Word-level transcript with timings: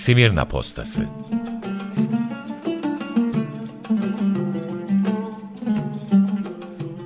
Simirna 0.00 0.44
Postası 0.44 1.06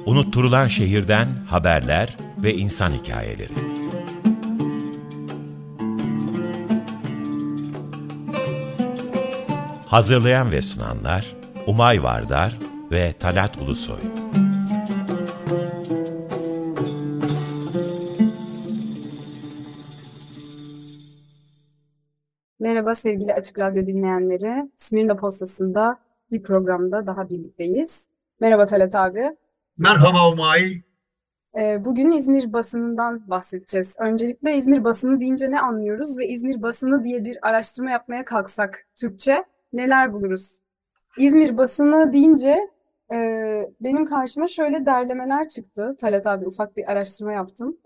Unutturulan 0.07 0.67
şehirden 0.67 1.29
haberler 1.49 2.17
ve 2.39 2.55
insan 2.55 2.93
hikayeleri. 2.93 3.53
Hazırlayan 9.87 10.53
ve 10.53 10.63
sunanlar 10.63 11.27
Umay 11.67 12.03
Vardar 12.03 12.59
ve 12.91 13.13
Talat 13.13 13.57
Ulusoy. 13.59 14.24
Merhaba 22.85 22.95
sevgili 22.95 23.35
Açık 23.35 23.59
Radyo 23.59 23.87
dinleyenleri. 23.87 24.71
Smirna 24.77 25.17
Postası'nda 25.17 25.99
bir 26.31 26.43
programda 26.43 27.07
daha 27.07 27.29
birlikteyiz. 27.29 28.09
Merhaba 28.41 28.67
Talat 28.67 28.95
abi. 28.95 29.37
Merhaba 29.79 30.33
Umay. 30.33 30.83
Ee, 31.59 31.85
Bugün 31.85 32.11
İzmir 32.11 32.53
basınından 32.53 33.31
bahsedeceğiz. 33.31 33.97
Öncelikle 34.01 34.57
İzmir 34.57 34.85
basını 34.85 35.21
deyince 35.21 35.51
ne 35.51 35.61
anlıyoruz 35.61 36.19
ve 36.19 36.29
İzmir 36.29 36.63
basını 36.63 37.05
diye 37.05 37.25
bir 37.25 37.49
araştırma 37.49 37.91
yapmaya 37.91 38.25
kalksak 38.25 38.87
Türkçe 39.01 39.45
neler 39.73 40.13
buluruz? 40.13 40.61
İzmir 41.19 41.57
basını 41.57 42.13
deyince 42.13 42.59
e, 43.15 43.19
benim 43.81 44.05
karşıma 44.05 44.47
şöyle 44.47 44.87
derlemeler 44.87 45.49
çıktı. 45.49 45.97
Talat 46.01 46.27
abi 46.27 46.47
ufak 46.47 46.77
bir 46.77 46.93
araştırma 46.93 47.33
yaptım. 47.33 47.77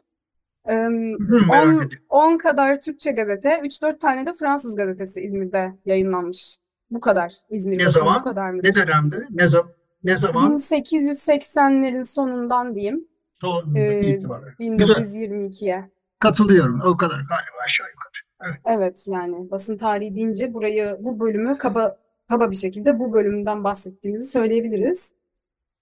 Merak 0.66 1.66
10, 1.66 1.68
ediyorum. 1.72 2.06
10 2.08 2.38
kadar 2.38 2.80
Türkçe 2.80 3.12
gazete, 3.12 3.48
3-4 3.48 3.98
tane 3.98 4.26
de 4.26 4.32
Fransız 4.32 4.76
gazetesi 4.76 5.20
İzmir'de 5.20 5.74
yayınlanmış. 5.86 6.58
Bu 6.90 7.00
kadar. 7.00 7.32
İzmir 7.50 7.78
Ne 7.78 7.86
basını 7.86 8.02
bu 8.02 8.06
zaman? 8.06 8.24
kadar 8.24 8.52
Ne 8.52 8.56
mıdır? 8.56 8.74
dönemde? 8.74 9.16
Ne 9.30 9.48
zaman? 9.48 9.72
Ne 10.04 10.16
zaman? 10.16 10.56
1880'lerin 10.56 12.02
sonundan 12.02 12.74
diyeyim, 12.74 13.08
Son 13.40 13.74
e, 13.74 14.00
itibaren. 14.00 14.54
Güzel. 14.58 14.94
1922'ye. 14.96 15.90
Katılıyorum. 16.18 16.80
O 16.80 16.96
kadar 16.96 17.16
galiba 17.16 17.58
aşağı 17.64 17.86
yukarı. 17.86 18.08
Evet. 18.44 18.60
Evet 18.78 19.06
yani 19.08 19.50
basın 19.50 19.76
tarihi 19.76 20.16
deyince 20.16 20.54
burayı 20.54 20.96
bu 21.00 21.20
bölümü 21.20 21.58
kaba 21.58 21.96
kaba 22.28 22.50
bir 22.50 22.56
şekilde 22.56 22.98
bu 22.98 23.12
bölümden 23.12 23.64
bahsettiğimizi 23.64 24.24
söyleyebiliriz. 24.24 25.14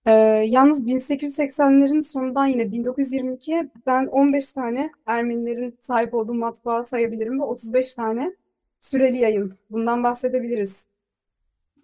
Ee, 0.06 0.10
yalnız 0.48 0.86
1880'lerin 0.86 2.02
sonundan 2.02 2.46
yine 2.46 2.62
1922'ye 2.62 3.68
ben 3.86 4.06
15 4.06 4.52
tane 4.52 4.90
Ermenilerin 5.06 5.76
sahip 5.80 6.14
olduğu 6.14 6.34
matbaa 6.34 6.84
sayabilirim 6.84 7.40
ve 7.40 7.44
35 7.44 7.94
tane 7.94 8.32
süreli 8.80 9.18
yayın. 9.18 9.58
Bundan 9.70 10.04
bahsedebiliriz. 10.04 10.88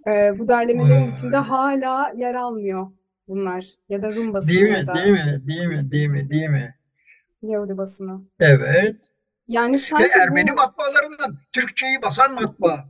Ee, 0.08 0.38
bu 0.38 0.48
derlemelerin 0.48 1.06
içinde 1.08 1.36
hala 1.36 2.12
yer 2.16 2.34
almıyor 2.34 2.86
bunlar. 3.28 3.64
Ya 3.88 4.02
da 4.02 4.14
Rum 4.14 4.34
basını 4.34 4.50
Değil 4.50 4.72
ya 4.72 4.80
mi? 4.80 4.86
da 4.86 4.94
Değil 4.94 5.10
mi? 5.10 5.42
Değil 5.46 5.66
mi? 5.66 5.90
Değil 5.90 6.08
mi? 6.08 6.30
Değil 6.30 6.48
mi? 6.48 6.74
Yahudi 7.42 7.78
basını. 7.78 8.20
Evet. 8.40 9.10
Yani 9.48 9.74
Ve 9.74 9.78
sanki 9.78 10.18
Ermeni 10.22 10.50
bu 10.50 10.54
matbaalarından 10.54 11.36
Türkçeyi 11.52 12.02
basan 12.02 12.34
matbaa 12.34 12.84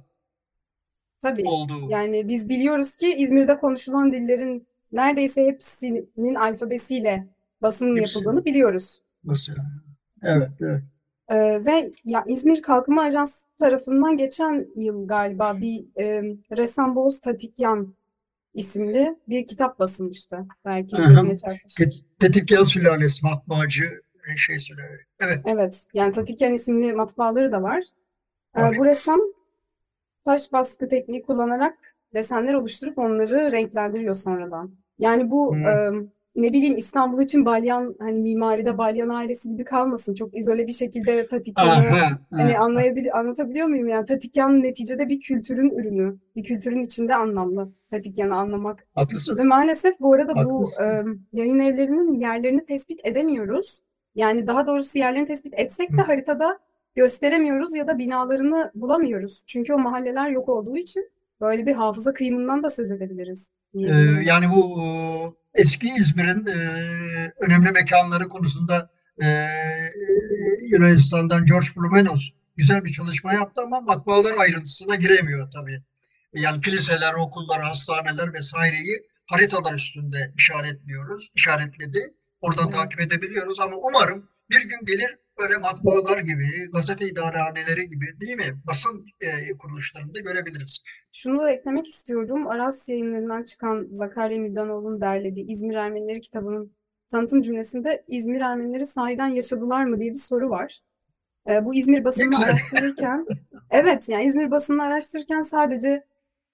tabii 1.20 1.48
oldu. 1.48 1.74
Yani 1.88 2.28
biz 2.28 2.48
biliyoruz 2.48 2.96
ki 2.96 3.14
İzmir'de 3.16 3.58
konuşulan 3.58 4.12
dillerin 4.12 4.66
neredeyse 4.92 5.46
hepsinin 5.46 6.34
alfabesiyle 6.34 7.28
basının 7.62 7.96
Hepsi. 7.96 8.18
yapıldığını 8.18 8.44
biliyoruz. 8.44 9.02
Mesela. 9.24 9.64
Evet. 10.22 10.50
Evet. 10.60 10.82
Ee, 11.28 11.36
ve 11.66 11.90
ya 12.04 12.24
İzmir 12.26 12.62
Kalkınma 12.62 13.02
Ajansı 13.02 13.46
tarafından 13.56 14.16
geçen 14.16 14.66
yıl 14.76 15.08
galiba 15.08 15.56
bir 15.60 16.00
e, 16.02 16.22
ressam 16.56 16.96
Boğaz 16.96 17.20
Tatikyan 17.20 17.94
isimli 18.54 19.16
bir 19.28 19.46
kitap 19.46 19.78
basılmıştı. 19.78 20.46
Belki 20.64 20.96
gözüne 20.96 21.36
çarpmıştır. 21.36 22.06
Tetikyan 22.20 22.64
Sülalesi 22.64 23.26
matbaacı 23.26 23.84
şey 24.36 24.58
söylüyor. 24.58 25.04
Evet. 25.20 25.38
Evet, 25.46 25.88
yani 25.94 26.12
Tatikyan 26.12 26.52
isimli 26.52 26.92
matbaaları 26.92 27.52
da 27.52 27.62
var. 27.62 27.82
Ee, 28.58 28.78
bu 28.78 28.84
ressam 28.84 29.20
taş 30.24 30.52
baskı 30.52 30.88
tekniği 30.88 31.22
kullanarak 31.22 31.96
desenler 32.14 32.54
oluşturup 32.54 32.98
onları 32.98 33.52
renklendiriyor 33.52 34.14
sonradan. 34.14 34.81
Yani 34.98 35.30
bu 35.30 35.56
Hı. 35.56 35.58
e, 35.58 35.90
ne 36.36 36.52
bileyim 36.52 36.76
İstanbul 36.76 37.20
için 37.22 37.44
Balyan 37.44 37.94
hani 37.98 38.20
mimaride 38.20 38.78
Balyan 38.78 39.08
ailesi 39.08 39.48
gibi 39.48 39.64
kalmasın. 39.64 40.14
Çok 40.14 40.36
izole 40.38 40.66
bir 40.66 40.72
şekilde 40.72 41.26
Tatikyan'ı 41.26 42.18
hani 42.30 42.58
anlayabil 42.58 43.14
anlatabiliyor 43.14 43.66
muyum? 43.66 43.88
Yani 43.88 44.04
Tatikyan 44.04 44.62
neticede 44.62 45.08
bir 45.08 45.20
kültürün 45.20 45.70
ürünü. 45.70 46.16
Bir 46.36 46.42
kültürün 46.42 46.82
içinde 46.82 47.14
anlamlı 47.14 47.72
Tatikyan'ı 47.90 48.36
anlamak. 48.36 48.86
Haklısın. 48.94 49.36
Ve 49.36 49.44
maalesef 49.44 50.00
bu 50.00 50.12
arada 50.14 50.34
bu 50.34 50.60
Haklısın. 50.60 50.82
e, 51.32 51.38
yayın 51.38 51.60
evlerinin 51.60 52.14
yerlerini 52.14 52.64
tespit 52.64 53.00
edemiyoruz. 53.04 53.82
Yani 54.14 54.46
daha 54.46 54.66
doğrusu 54.66 54.98
yerlerini 54.98 55.26
tespit 55.26 55.54
etsek 55.56 55.92
de 55.92 56.02
Hı. 56.02 56.06
haritada 56.06 56.58
gösteremiyoruz 56.94 57.76
ya 57.76 57.88
da 57.88 57.98
binalarını 57.98 58.70
bulamıyoruz. 58.74 59.44
Çünkü 59.46 59.74
o 59.74 59.78
mahalleler 59.78 60.30
yok 60.30 60.48
olduğu 60.48 60.76
için 60.76 61.10
böyle 61.40 61.66
bir 61.66 61.72
hafıza 61.72 62.12
kıyımından 62.12 62.62
da 62.62 62.70
söz 62.70 62.92
edebiliriz 62.92 63.50
Diyebilirim. 63.74 64.22
yani 64.22 64.50
bu 64.50 64.82
e, 64.82 64.86
eski 65.54 65.94
İzmir'in 65.98 66.46
e, 66.46 66.58
önemli 67.40 67.70
mekanları 67.70 68.28
konusunda 68.28 68.90
e, 69.22 69.46
Yunanistan'dan 70.70 71.46
George 71.46 71.66
Blumenos 71.76 72.30
güzel 72.56 72.84
bir 72.84 72.92
çalışma 72.92 73.32
yaptı 73.32 73.62
ama 73.62 73.80
matbaalar 73.80 74.38
ayrıntısına 74.38 74.94
giremiyor 74.96 75.50
tabii. 75.50 75.82
Yani 76.34 76.60
kiliseler, 76.60 77.14
okullar, 77.14 77.62
hastaneler 77.62 78.34
vesaireyi 78.34 79.02
haritalar 79.26 79.74
üstünde 79.74 80.32
işaretliyoruz, 80.36 81.30
işaretledi. 81.34 82.14
Oradan 82.40 82.70
takip 82.70 83.00
Evet. 83.00 83.12
edebiliyoruz 83.12 83.60
ama 83.60 83.76
umarım 83.76 84.28
bir 84.50 84.62
gün 84.68 84.86
gelir 84.86 85.18
böyle 85.40 85.58
matbaalar 85.58 86.18
gibi, 86.18 86.70
gazete 86.74 87.06
idarehaneleri 87.06 87.88
gibi 87.88 88.20
değil 88.20 88.36
mi? 88.36 88.60
Basın 88.66 89.06
e, 89.20 89.56
kuruluşlarında 89.58 90.20
görebiliriz. 90.20 90.82
Şunu 91.12 91.40
da 91.40 91.50
eklemek 91.50 91.86
istiyorum. 91.86 92.46
Aras 92.46 92.88
yayınlarından 92.88 93.42
çıkan 93.42 93.88
Zakarya 93.90 94.38
Mirdanoğlu'nun 94.38 95.00
derlediği 95.00 95.50
İzmir 95.50 95.74
Ermenileri 95.74 96.20
kitabının 96.20 96.72
tanıtım 97.08 97.42
cümlesinde 97.42 98.04
İzmir 98.08 98.40
Ermenileri 98.40 98.86
sahiden 98.86 99.28
yaşadılar 99.28 99.84
mı 99.84 100.00
diye 100.00 100.10
bir 100.10 100.18
soru 100.18 100.50
var. 100.50 100.78
Ee, 101.50 101.64
bu 101.64 101.74
İzmir 101.74 102.04
güzel. 102.30 102.48
araştırırken, 102.48 103.26
evet 103.70 104.08
yani 104.08 104.24
İzmir 104.24 104.50
basınını 104.50 104.82
araştırırken 104.82 105.40
sadece 105.40 106.04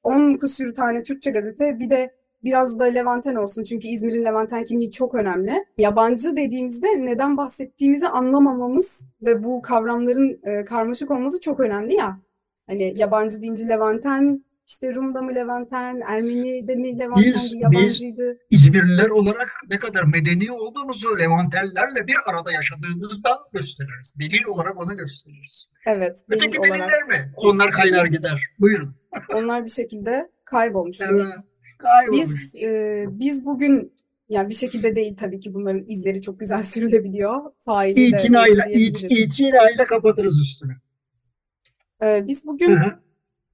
10 0.03 0.37
küsür 0.37 0.75
tane 0.75 1.03
Türkçe 1.03 1.31
gazete 1.31 1.79
bir 1.79 1.91
de 1.91 2.18
biraz 2.45 2.79
da 2.79 2.85
Levanten 2.85 3.35
olsun 3.35 3.65
çünkü 3.65 3.89
İzmir'in 3.89 4.25
Levanten 4.25 4.65
kimliği 4.65 4.91
çok 4.91 5.15
önemli. 5.15 5.65
Yabancı 5.79 6.37
dediğimizde 6.37 6.87
neden 6.87 7.37
bahsettiğimizi 7.37 8.09
anlamamamız 8.09 9.09
ve 9.23 9.45
bu 9.45 9.63
kavramların 9.63 10.41
e, 10.45 10.65
karmaşık 10.65 11.11
olması 11.11 11.41
çok 11.41 11.61
önemli 11.61 11.95
ya. 11.95 12.21
Hani 12.67 12.99
yabancı 12.99 13.43
deyince 13.43 13.69
Levanten, 13.69 14.45
işte 14.67 14.95
Rum'da 14.95 15.23
mı 15.23 15.35
Levanten, 15.35 16.01
Ermeni'de 16.09 16.75
mi 16.75 16.99
Levanten 16.99 17.25
Biz 17.25 17.35
bir 17.35 17.57
biz 17.57 17.63
yabancıydı. 17.63 18.39
İzmirliler 18.51 19.09
olarak 19.09 19.51
ne 19.71 19.79
kadar 19.79 20.05
medeni 20.05 20.53
olduğumuzu 20.53 21.19
Levantellerle 21.19 22.07
bir 22.07 22.17
arada 22.27 22.53
yaşadığımızdan 22.53 23.37
gösteririz. 23.53 24.15
Delil 24.21 24.45
olarak 24.49 24.81
onu 24.81 24.97
gösteririz. 24.97 25.67
Evet, 25.87 26.25
delil 26.31 26.39
Öteki 26.39 26.61
olarak 26.61 26.73
deliller 26.73 27.03
mi? 27.09 27.33
Onlar 27.37 27.71
kaynar 27.71 28.07
gider. 28.07 28.43
Buyurun. 28.59 28.97
onlar 29.35 29.65
bir 29.65 29.71
şekilde 29.71 30.31
kaybolmuştur. 30.45 31.07
Evet, 31.11 31.25
kaybolmuş. 31.79 32.21
Biz 32.21 32.57
e, 32.57 33.05
biz 33.09 33.47
bugün 33.47 33.93
yani 34.29 34.49
bir 34.49 34.55
şekilde 34.55 34.97
değil 34.97 35.17
tabii 35.17 35.41
ki 35.41 35.55
bunların 35.55 35.83
izleri 35.83 36.21
çok 36.21 36.41
güzel 36.41 36.63
sürülebiliyor. 36.73 37.53
Failiyle 37.59 38.17
İtinayla, 38.17 38.65
it, 38.67 39.07
itinayla 39.11 39.85
kapatırız 39.85 40.41
üstünü. 40.41 40.77
E, 42.03 42.27
biz 42.27 42.47
bugün 42.47 42.77
hı. 42.77 42.99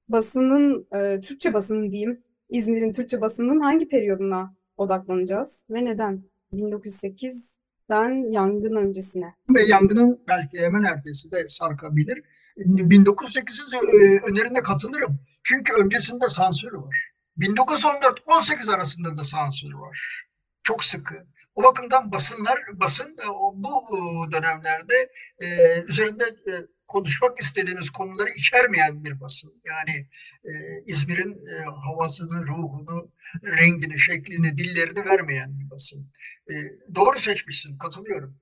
basının, 0.09 0.87
e, 0.95 1.21
Türkçe 1.21 1.53
basının 1.53 1.91
diyeyim, 1.91 2.23
İzmir'in 2.49 2.91
Türkçe 2.91 3.21
basının 3.21 3.59
hangi 3.59 3.87
periyoduna 3.87 4.55
odaklanacağız 4.77 5.67
ve 5.69 5.85
neden? 5.85 6.23
1908'den 6.53 8.31
yangın 8.31 8.75
öncesine. 8.75 9.35
Ve 9.49 9.63
yangının 9.63 10.19
belki 10.27 10.59
hemen 10.59 10.83
ertesi 10.83 11.31
de 11.31 11.45
sarkabilir. 11.47 12.23
1908'in 12.57 13.73
e, 13.75 14.19
önerine 14.31 14.59
katılırım. 14.59 15.19
Çünkü 15.43 15.73
öncesinde 15.73 16.25
sansür 16.27 16.73
var. 16.73 17.04
1914-18 17.39 18.75
arasında 18.75 19.17
da 19.17 19.23
sansür 19.23 19.73
var. 19.73 20.25
Çok 20.63 20.83
sıkı. 20.83 21.27
O 21.55 21.63
bakımdan 21.63 22.11
basınlar, 22.11 22.59
basın 22.73 23.17
e, 23.17 23.27
bu 23.53 23.83
e, 23.97 24.31
dönemlerde 24.31 25.11
e, 25.39 25.47
üzerinde 25.81 26.23
e, 26.23 26.53
konuşmak 26.87 27.39
istediğimiz 27.39 27.89
konuları 27.89 28.29
içermeyen 28.29 29.03
bir 29.03 29.21
basın. 29.21 29.61
Yani 29.65 30.07
e, 30.43 30.51
İzmir'in 30.85 31.47
e, 31.47 31.63
havasını, 31.85 32.47
ruhunu, 32.47 33.11
rengini, 33.43 33.99
şeklini, 33.99 34.57
dillerini 34.57 35.05
vermeyen 35.05 35.59
bir 35.59 35.69
basın. 35.69 36.11
E, 36.49 36.53
doğru 36.95 37.19
seçmişsin, 37.19 37.77
katılıyorum. 37.77 38.37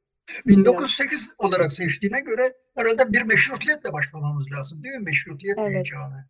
1908 0.45 1.33
olarak 1.37 1.73
seçtiğine 1.73 2.19
göre 2.21 2.53
arada 2.75 3.13
bir 3.13 3.21
meşrutiyetle 3.21 3.93
başlamamız 3.93 4.51
lazım 4.51 4.83
değil 4.83 4.95
mi? 4.95 5.03
Meşrutiyet 5.03 5.57
Evet. 5.59 5.73
heyecanı. 5.73 6.27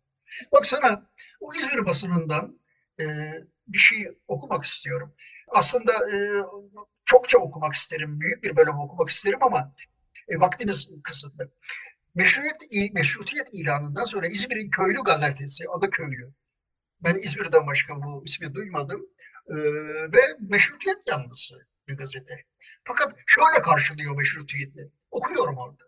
Bak 0.52 0.66
sana 0.66 1.10
o 1.40 1.54
İzmir 1.54 1.86
basınından 1.86 2.60
e, 3.00 3.04
bir 3.66 3.78
şey 3.78 4.06
okumak 4.28 4.64
istiyorum. 4.64 5.14
Aslında 5.48 5.92
e, 5.92 6.16
çokça 7.04 7.38
okumak 7.38 7.74
isterim, 7.74 8.20
büyük 8.20 8.42
bir 8.42 8.56
bölüm 8.56 8.78
okumak 8.78 9.10
isterim 9.10 9.42
ama 9.42 9.74
e, 10.28 10.40
vaktimiz 10.40 10.90
kısıtlı. 11.02 11.50
Meşrutiyet, 12.14 12.94
meşrutiyet 12.94 13.48
ilanından 13.52 14.04
sonra 14.04 14.28
İzmir'in 14.28 14.70
köylü 14.70 14.98
gazetesi, 15.04 15.64
adı 15.68 15.90
köylü. 15.90 16.34
Ben 17.00 17.14
İzmir'den 17.14 17.66
başka 17.66 18.02
bu 18.02 18.24
ismi 18.24 18.54
duymadım. 18.54 19.06
E, 19.48 19.54
ve 20.12 20.36
meşrutiyet 20.40 21.06
yanlısı 21.06 21.54
bir 21.88 21.96
gazete. 21.96 22.44
Fakat 22.84 23.14
şöyle 23.26 23.62
karşılıyor 23.62 24.16
meşrutiyeti. 24.16 24.92
Okuyorum 25.10 25.56
orada. 25.56 25.84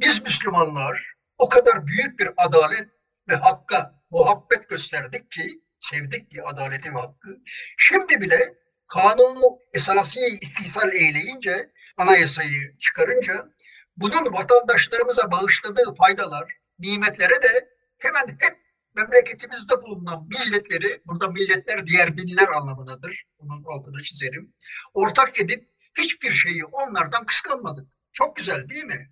Biz 0.00 0.22
Müslümanlar 0.22 1.14
o 1.38 1.48
kadar 1.48 1.86
büyük 1.86 2.18
bir 2.18 2.30
adalet 2.36 2.88
ve 3.28 3.34
hakka 3.34 4.02
muhabbet 4.10 4.68
gösterdik 4.68 5.30
ki, 5.30 5.62
sevdik 5.80 6.30
ki 6.30 6.42
adaleti 6.42 6.94
ve 6.94 6.98
hakkı. 6.98 7.38
Şimdi 7.78 8.20
bile 8.20 8.54
kanunu 8.88 9.58
esasiye 9.74 10.28
istisal 10.28 10.92
eyleyince, 10.92 11.72
anayasayı 11.96 12.78
çıkarınca 12.78 13.48
bunun 13.96 14.32
vatandaşlarımıza 14.32 15.30
bağışladığı 15.30 15.94
faydalar, 15.94 16.52
nimetlere 16.78 17.42
de 17.42 17.68
hemen 17.98 18.28
hep 18.28 18.62
memleketimizde 18.94 19.82
bulunan 19.82 20.28
milletleri, 20.28 21.02
burada 21.06 21.28
milletler 21.28 21.86
diğer 21.86 22.18
dinler 22.18 22.48
anlamındadır. 22.48 23.24
Bunun 23.38 23.64
altını 23.64 24.02
çizerim. 24.02 24.54
Ortak 24.94 25.40
edip 25.40 25.68
hiçbir 25.98 26.30
şeyi 26.30 26.64
onlardan 26.64 27.26
kıskanmadık. 27.26 27.88
Çok 28.12 28.36
güzel 28.36 28.68
değil 28.68 28.84
mi? 28.84 29.10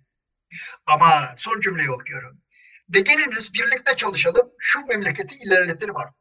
Ama 0.85 1.33
son 1.37 1.61
cümleyi 1.61 1.91
okuyorum. 1.91 2.41
Ve 2.93 2.99
geliniz 2.99 3.53
birlikte 3.53 3.95
çalışalım, 3.95 4.51
şu 4.59 4.85
memleketi 4.85 5.35
ilerletelim 5.35 5.97
artık. 5.97 6.15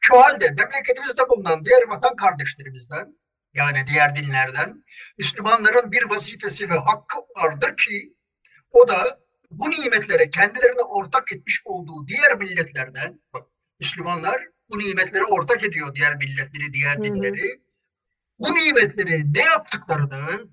Şu 0.00 0.22
halde 0.22 0.50
memleketimizde 0.50 1.28
bulunan 1.28 1.64
diğer 1.64 1.82
vatan 1.88 2.16
kardeşlerimizden, 2.16 3.18
yani 3.54 3.84
diğer 3.88 4.16
dinlerden, 4.16 4.84
Müslümanların 5.18 5.92
bir 5.92 6.02
vazifesi 6.02 6.70
ve 6.70 6.78
hakkı 6.78 7.18
vardır 7.36 7.76
ki, 7.76 8.14
o 8.70 8.88
da 8.88 9.20
bu 9.50 9.70
nimetlere 9.70 10.30
kendilerine 10.30 10.82
ortak 10.82 11.32
etmiş 11.32 11.62
olduğu 11.64 12.08
diğer 12.08 12.38
milletlerden, 12.38 13.20
bak 13.32 13.46
Müslümanlar 13.80 14.48
bu 14.70 14.78
nimetlere 14.78 15.24
ortak 15.24 15.64
ediyor 15.64 15.94
diğer 15.94 16.16
milletleri, 16.16 16.72
diğer 16.72 17.04
dinleri. 17.04 17.64
Bu 18.38 18.54
nimetleri 18.54 19.34
ne 19.34 19.44
yaptıklarını, 19.44 20.48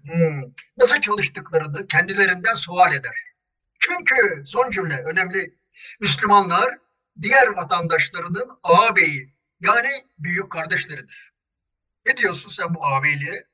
nasıl 0.77 1.01
çalıştıklarını 1.01 1.87
kendilerinden 1.87 2.53
sual 2.53 2.93
eder. 2.93 3.30
Çünkü 3.81 4.43
son 4.45 4.69
cümle 4.69 5.03
önemli. 5.11 5.53
Müslümanlar 6.01 6.77
diğer 7.21 7.47
vatandaşlarının 7.47 8.49
ağabeyi 8.63 9.33
yani 9.61 9.87
büyük 10.19 10.49
kardeşleridir. 10.51 11.33
Ne 12.07 12.17
diyorsun 12.17 12.49
sen 12.49 12.75
bu 12.75 12.85
ağabeyliğe? 12.85 13.45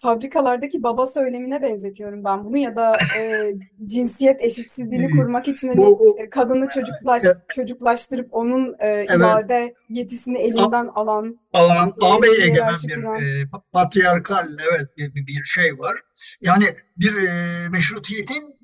Fabrikalardaki 0.00 0.82
baba 0.82 1.06
söylemine 1.06 1.62
benzetiyorum 1.62 2.24
ben 2.24 2.44
bunu 2.44 2.56
ya 2.56 2.76
da 2.76 2.98
e, 3.18 3.52
cinsiyet 3.84 4.42
eşitsizliğini 4.42 5.10
kurmak 5.10 5.48
için 5.48 5.68
hani 5.68 5.76
Bu- 5.76 6.16
e, 6.20 6.30
kadını 6.30 6.68
çocuklaş, 6.68 7.22
çocuklaştırıp 7.48 8.28
onun 8.34 8.72
e, 8.78 8.88
Evet. 8.88 9.10
ifade 9.10 9.74
yetisini 9.88 10.38
elinden 10.38 10.86
alan 10.86 11.38
Ağam, 11.52 11.92
Böyle 12.00 12.12
ağabey 12.14 12.42
egemen 12.44 12.74
bir 12.88 12.94
kuran. 12.94 13.22
e, 13.22 13.44
patriarkal 13.72 14.48
evet 14.72 14.96
bir, 14.96 15.14
bir- 15.14 15.26
bir 15.26 15.44
şey 15.44 15.78
var. 15.78 16.00
Yani 16.40 16.64
bir 16.96 17.22
e, 17.22 17.68
meşrutiyetin 17.68 18.61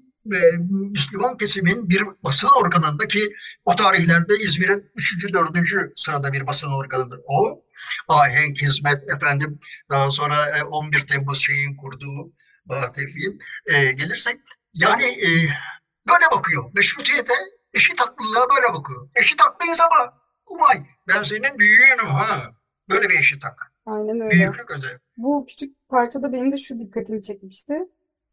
Müslüman 0.92 1.36
kesimin 1.36 1.88
bir 1.88 2.04
basın 2.24 2.48
organındaki 2.48 3.20
o 3.64 3.76
tarihlerde 3.76 4.34
İzmir'in 4.36 4.90
3. 4.96 5.32
4. 5.32 5.56
sırada 5.94 6.32
bir 6.32 6.46
basın 6.46 6.72
organıdır. 6.72 7.20
O 7.26 7.64
ahenk, 8.08 8.62
hizmet 8.62 9.08
efendim 9.08 9.60
daha 9.90 10.10
sonra 10.10 10.58
e, 10.58 10.62
11 10.62 11.00
Temmuz 11.00 11.38
şeyin 11.44 11.76
kurduğu 11.76 12.32
Bahatefin 12.64 13.38
e, 13.66 13.92
gelirsek 13.92 14.36
yani 14.74 15.04
e, 15.04 15.28
böyle 16.08 16.24
bakıyor. 16.32 16.64
Meşrutiyete 16.74 17.32
eşit 17.74 18.00
haklılığa 18.00 18.46
böyle 18.56 18.74
bakıyor. 18.74 19.08
Eşit 19.16 19.40
haklıyız 19.40 19.80
ama 19.80 20.12
umay 20.46 20.86
ben 21.08 21.22
senin 21.22 21.58
büyüğünüm 21.58 22.06
ha. 22.06 22.52
Böyle 22.90 23.08
bir 23.08 23.18
eşit 23.18 23.44
hak. 23.44 23.72
aynen 23.86 24.20
öyle. 24.20 24.30
Büyüklük 24.30 24.70
ödevi. 24.70 24.98
Bu 25.16 25.46
küçük 25.48 25.88
parçada 25.88 26.32
benim 26.32 26.52
de 26.52 26.56
şu 26.56 26.80
dikkatimi 26.80 27.22
çekmişti. 27.22 27.74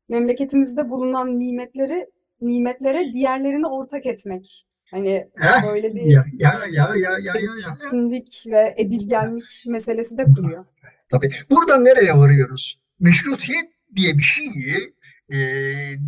Memleketimizde 0.10 0.90
bulunan 0.90 1.40
nimetleri 1.40 2.06
nimetlere 2.42 3.13
diğerlerini 3.13 3.68
ortak 3.68 4.06
etmek. 4.06 4.66
Hani 4.92 5.30
böyle 5.63 5.96
bir 5.96 6.02
Ya 6.02 6.25
ya 6.34 6.62
ya 6.72 6.90
ya 6.96 6.96
ya 6.96 7.18
ya 7.19 7.34
ya. 7.36 8.52
ve 8.52 8.75
edilgenlik 8.78 9.63
meselesi 9.68 10.18
de 10.18 10.24
kuruyor. 10.24 10.66
Tabii. 11.10 11.31
Buradan 11.50 11.86
nereye 11.86 12.18
varıyoruz? 12.18 12.81
Meşrutiyet 13.00 13.66
diye 13.96 14.18
bir 14.18 14.24
şeyi 14.24 14.94
e, 15.30 15.38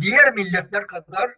diğer 0.00 0.34
milletler 0.34 0.86
kadar 0.86 1.30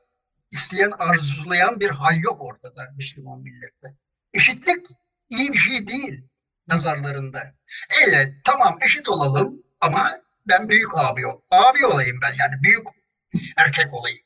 isteyen, 0.51 0.91
arzulayan 0.99 1.81
bir 1.81 1.91
hal 1.91 2.19
yok 2.23 2.43
ortada 2.43 2.83
Müslüman 2.97 3.41
millette. 3.41 3.97
Eşitlik 4.35 4.87
iyi 5.31 5.53
bir 5.53 5.59
şey 5.59 5.89
değil 5.89 6.25
nazarlarında. 6.69 7.41
Evet 8.09 8.29
tamam 8.45 8.79
eşit 8.87 9.09
olalım 9.09 9.63
ama 9.81 10.11
ben 10.49 10.69
büyük 10.69 10.99
abi 10.99 11.27
ol. 11.27 11.41
Abi 11.51 11.87
olayım 11.87 12.19
ben 12.23 12.35
yani 12.39 12.63
büyük 12.63 12.87
erkek 13.57 13.95
olayım. 13.95 14.19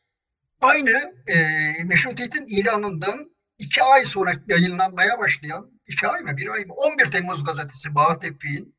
Aynı 0.61 1.15
e, 1.27 1.37
meşrutiyetin 1.85 2.47
ilanından 2.47 3.35
iki 3.59 3.83
ay 3.83 4.05
sonra 4.05 4.33
yayınlanmaya 4.49 5.19
başlayan, 5.19 5.81
iki 5.87 6.09
ay 6.09 6.21
mı 6.21 6.37
bir 6.37 6.49
ay 6.49 6.65
mı? 6.65 6.75
11 6.75 7.11
Temmuz 7.11 7.45
gazetesi 7.45 7.95
Bahat 7.95 8.21
Tevfik'in 8.21 8.77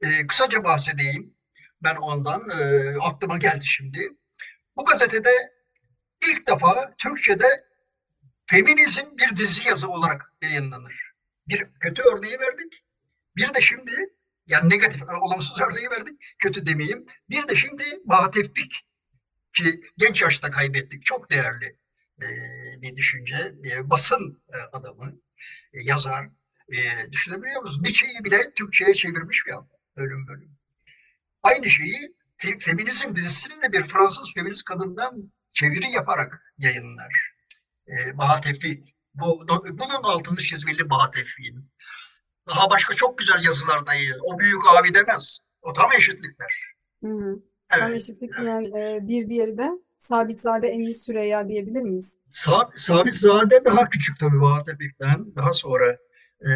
e, 0.00 0.26
kısaca 0.26 0.64
bahsedeyim. 0.64 1.34
Ben 1.82 1.96
ondan 1.96 2.50
e, 2.50 2.94
aklıma 3.00 3.38
geldi 3.38 3.66
şimdi. 3.66 4.08
Bu 4.76 4.84
gazetede 4.84 5.30
ilk 6.28 6.48
defa 6.48 6.94
Türkçe'de 6.98 7.64
feminizm 8.46 9.16
bir 9.18 9.36
dizi 9.36 9.68
yazı 9.68 9.88
olarak 9.88 10.32
yayınlanır. 10.42 11.12
Bir 11.48 11.66
kötü 11.80 12.02
örneği 12.02 12.40
verdik. 12.40 12.84
Bir 13.36 13.54
de 13.54 13.60
şimdi 13.60 14.15
yani 14.46 14.70
negatif, 14.70 15.02
e, 15.02 15.16
olumsuz 15.20 15.60
örneği 15.60 15.90
verdik. 15.90 16.34
Kötü 16.38 16.66
demeyeyim. 16.66 17.06
Bir 17.30 17.48
de 17.48 17.54
şimdi 17.54 17.84
Bahat 18.04 18.34
Tevfik 18.34 18.86
ki 19.52 19.80
genç 19.98 20.22
yaşta 20.22 20.50
kaybettik. 20.50 21.04
Çok 21.04 21.30
değerli 21.30 21.78
e, 22.22 22.26
bir 22.82 22.96
düşünce. 22.96 23.54
E, 23.70 23.90
basın 23.90 24.42
e, 24.48 24.56
adamı, 24.72 25.20
yazar. 25.72 26.28
Düşünebiliyor 27.12 27.62
musunuz? 27.62 27.82
Nietzsche'yi 27.82 28.24
bile 28.24 28.54
Türkçe'ye 28.54 28.94
çevirmiş 28.94 29.46
bir 29.46 29.52
adam. 29.52 29.68
Bölüm 29.96 30.26
bölüm. 30.28 30.58
Aynı 31.42 31.70
şeyi 31.70 32.14
fe- 32.38 32.58
feminizm 32.58 33.16
dizisini 33.16 33.62
de 33.62 33.72
bir 33.72 33.88
Fransız 33.88 34.34
feminist 34.34 34.64
kadından 34.64 35.32
çeviri 35.52 35.90
yaparak 35.90 36.54
yayınlar. 36.58 37.32
Bahat 38.14 38.42
Tevfik. 38.42 38.94
Bu, 39.14 39.46
bunun 39.48 40.02
altını 40.02 40.36
çizmeli 40.36 40.90
Bahat 40.90 41.14
Tevfik'in. 41.14 41.70
Daha 42.48 42.70
başka 42.70 42.94
çok 42.94 43.18
güzel 43.18 43.44
yazılar 43.44 43.86
da 43.86 43.94
yayınlar. 43.94 44.20
O 44.22 44.38
büyük 44.38 44.60
abi 44.78 44.94
demez. 44.94 45.38
O 45.62 45.72
tam 45.72 45.92
eşitlikler. 45.92 46.74
Hı 47.04 47.08
hı. 47.10 47.42
Tam 47.68 47.82
Evet. 47.82 47.96
eşitlik 47.96 48.30
diyen 48.40 48.62
e, 48.62 49.08
bir 49.08 49.28
diğeri 49.28 49.58
de 49.58 49.70
Sabitzade 49.98 50.68
Emin 50.68 50.92
Süreyya 50.92 51.48
diyebilir 51.48 51.82
miyiz? 51.82 52.16
Sa 52.30 52.70
Sabitzade 52.76 53.64
daha 53.64 53.88
küçük 53.88 54.20
tabii 54.20 54.40
Vahatepik'ten. 54.40 55.36
Daha 55.36 55.52
sonra 55.52 55.96
e, 56.40 56.50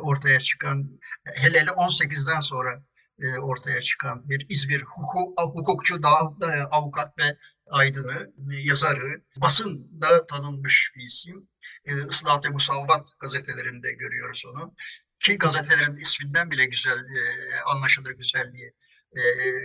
ortaya 0.00 0.40
çıkan, 0.40 1.00
hele 1.36 1.60
hele 1.60 1.70
18'den 1.70 2.40
sonra 2.40 2.82
e, 3.18 3.38
ortaya 3.38 3.80
çıkan 3.82 4.28
bir 4.28 4.46
İzmir 4.48 4.82
hukuk, 4.82 5.40
hukukçu, 5.40 6.02
da, 6.02 6.08
e, 6.42 6.62
avukat 6.62 7.18
ve 7.18 7.36
aydını, 7.70 8.32
e, 8.52 8.56
yazarı, 8.56 9.22
basında 9.36 10.26
tanınmış 10.26 10.92
bir 10.96 11.04
isim. 11.04 11.48
E, 11.84 12.08
Islah-ı 12.10 12.50
Musavvat 12.50 13.08
gazetelerinde 13.20 13.92
görüyoruz 13.92 14.44
onu. 14.46 14.74
Ki 15.20 15.38
gazetelerin 15.38 15.96
isminden 15.96 16.50
bile 16.50 16.64
güzel, 16.64 16.98
e, 16.98 17.60
anlaşılır 17.74 18.10
güzelliği. 18.10 18.74
E, 19.16 19.20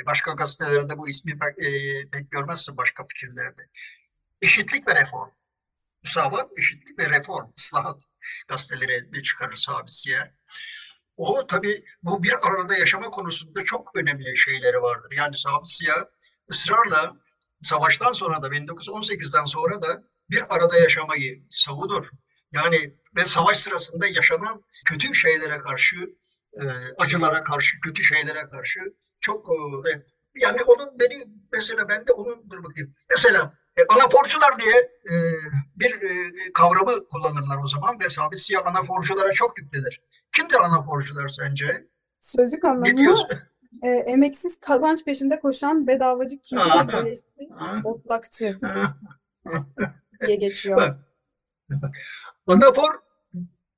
başka 0.05 0.31
gazetelerde 0.31 0.97
bu 0.97 1.09
ismi 1.09 1.39
pek, 1.39 1.65
e, 1.65 2.09
pek 2.09 2.31
görmezsin 2.31 2.77
başka 2.77 3.07
fikirlerde. 3.07 3.69
Eşitlik 4.41 4.87
ve 4.87 4.95
reform. 4.95 5.29
Musavat, 6.03 6.51
eşitlik 6.57 6.99
ve 6.99 7.09
reform, 7.09 7.51
ıslahat 7.59 8.01
gazeteleri 8.47 9.23
çıkarır 9.23 9.55
Sabisiye. 9.55 10.33
O 11.17 11.47
tabii 11.47 11.85
bu 12.03 12.23
bir 12.23 12.47
arada 12.47 12.77
yaşama 12.77 13.09
konusunda 13.09 13.63
çok 13.63 13.95
önemli 13.95 14.37
şeyleri 14.37 14.81
vardır. 14.81 15.13
Yani 15.17 15.37
Sabisiye 15.37 15.93
ısrarla 16.51 17.17
savaştan 17.61 18.11
sonra 18.11 18.41
da 18.41 18.47
1918'den 18.47 19.45
sonra 19.45 19.81
da 19.81 20.03
bir 20.29 20.55
arada 20.55 20.77
yaşamayı 20.79 21.43
savunur. 21.49 22.09
Yani 22.51 22.95
ve 23.15 23.25
savaş 23.25 23.57
sırasında 23.59 24.07
yaşanan 24.07 24.63
kötü 24.85 25.15
şeylere 25.15 25.57
karşı, 25.57 25.95
e, 26.53 26.63
acılara 26.97 27.43
karşı, 27.43 27.79
kötü 27.79 28.03
şeylere 28.03 28.49
karşı 28.49 28.79
çok 29.19 29.47
e, 29.49 29.89
yani 30.35 30.61
onun 30.63 30.99
beni 30.99 31.27
mesela 31.53 31.89
ben 31.89 32.07
de 32.07 32.11
onun 32.11 32.49
dur 32.49 32.63
bakayım. 32.63 32.93
Mesela 33.09 33.57
e, 33.77 33.81
anaforcular 33.89 34.59
diye 34.59 34.75
e, 35.09 35.13
bir 35.75 36.01
e, 36.01 36.13
kavramı 36.53 37.07
kullanırlar 37.09 37.63
o 37.63 37.67
zaman 37.67 37.99
ve 37.99 38.09
sabit 38.09 38.39
siyah 38.39 38.65
anaforculara 38.65 39.31
çok 39.33 39.57
yüklenir. 39.59 40.01
Kimdir 40.35 40.55
anaforcular 40.55 41.27
sence? 41.27 41.87
Sözlük 42.19 42.63
Ne 42.63 42.69
anlamı 42.69 42.97
diyorsun? 42.97 43.27
e, 43.83 43.89
emeksiz 43.89 44.59
kazanç 44.59 45.05
peşinde 45.05 45.39
koşan 45.39 45.87
bedavacı 45.87 46.41
kimse, 46.41 46.69
Ha? 47.55 47.81
otlakçı 47.83 48.59
diye 50.25 50.35
geçiyor. 50.35 50.77
Bak. 50.77 50.97
Anafor 52.47 53.01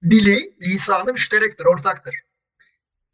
dili, 0.10 0.56
lisanı 0.62 1.14
müşterektir, 1.14 1.66
ortaktır. 1.66 2.16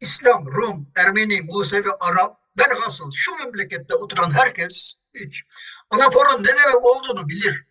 İslam, 0.00 0.46
Rum, 0.46 0.92
Ermeni, 0.96 1.42
Musevi, 1.42 1.90
Arap, 2.00 2.40
velhasıl 2.58 3.12
şu 3.12 3.34
memlekette 3.34 3.94
oturan 3.94 4.30
herkes 4.30 4.92
hiç 5.14 5.42
anaforun 5.90 6.42
ne 6.42 6.48
demek 6.48 6.84
olduğunu 6.84 7.28
bilir. 7.28 7.66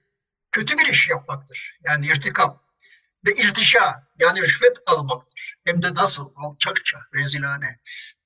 Kötü 0.51 0.77
bir 0.77 0.87
iş 0.87 1.09
yapmaktır. 1.09 1.79
Yani 1.83 2.07
irtikap 2.07 2.63
ve 3.27 3.31
irtişa 3.31 4.07
yani 4.19 4.41
rüşvet 4.41 4.77
almaktır. 4.85 5.55
Hem 5.65 5.83
de 5.83 5.93
nasıl 5.93 6.31
alçakça, 6.35 6.99
rezilane. 7.13 7.79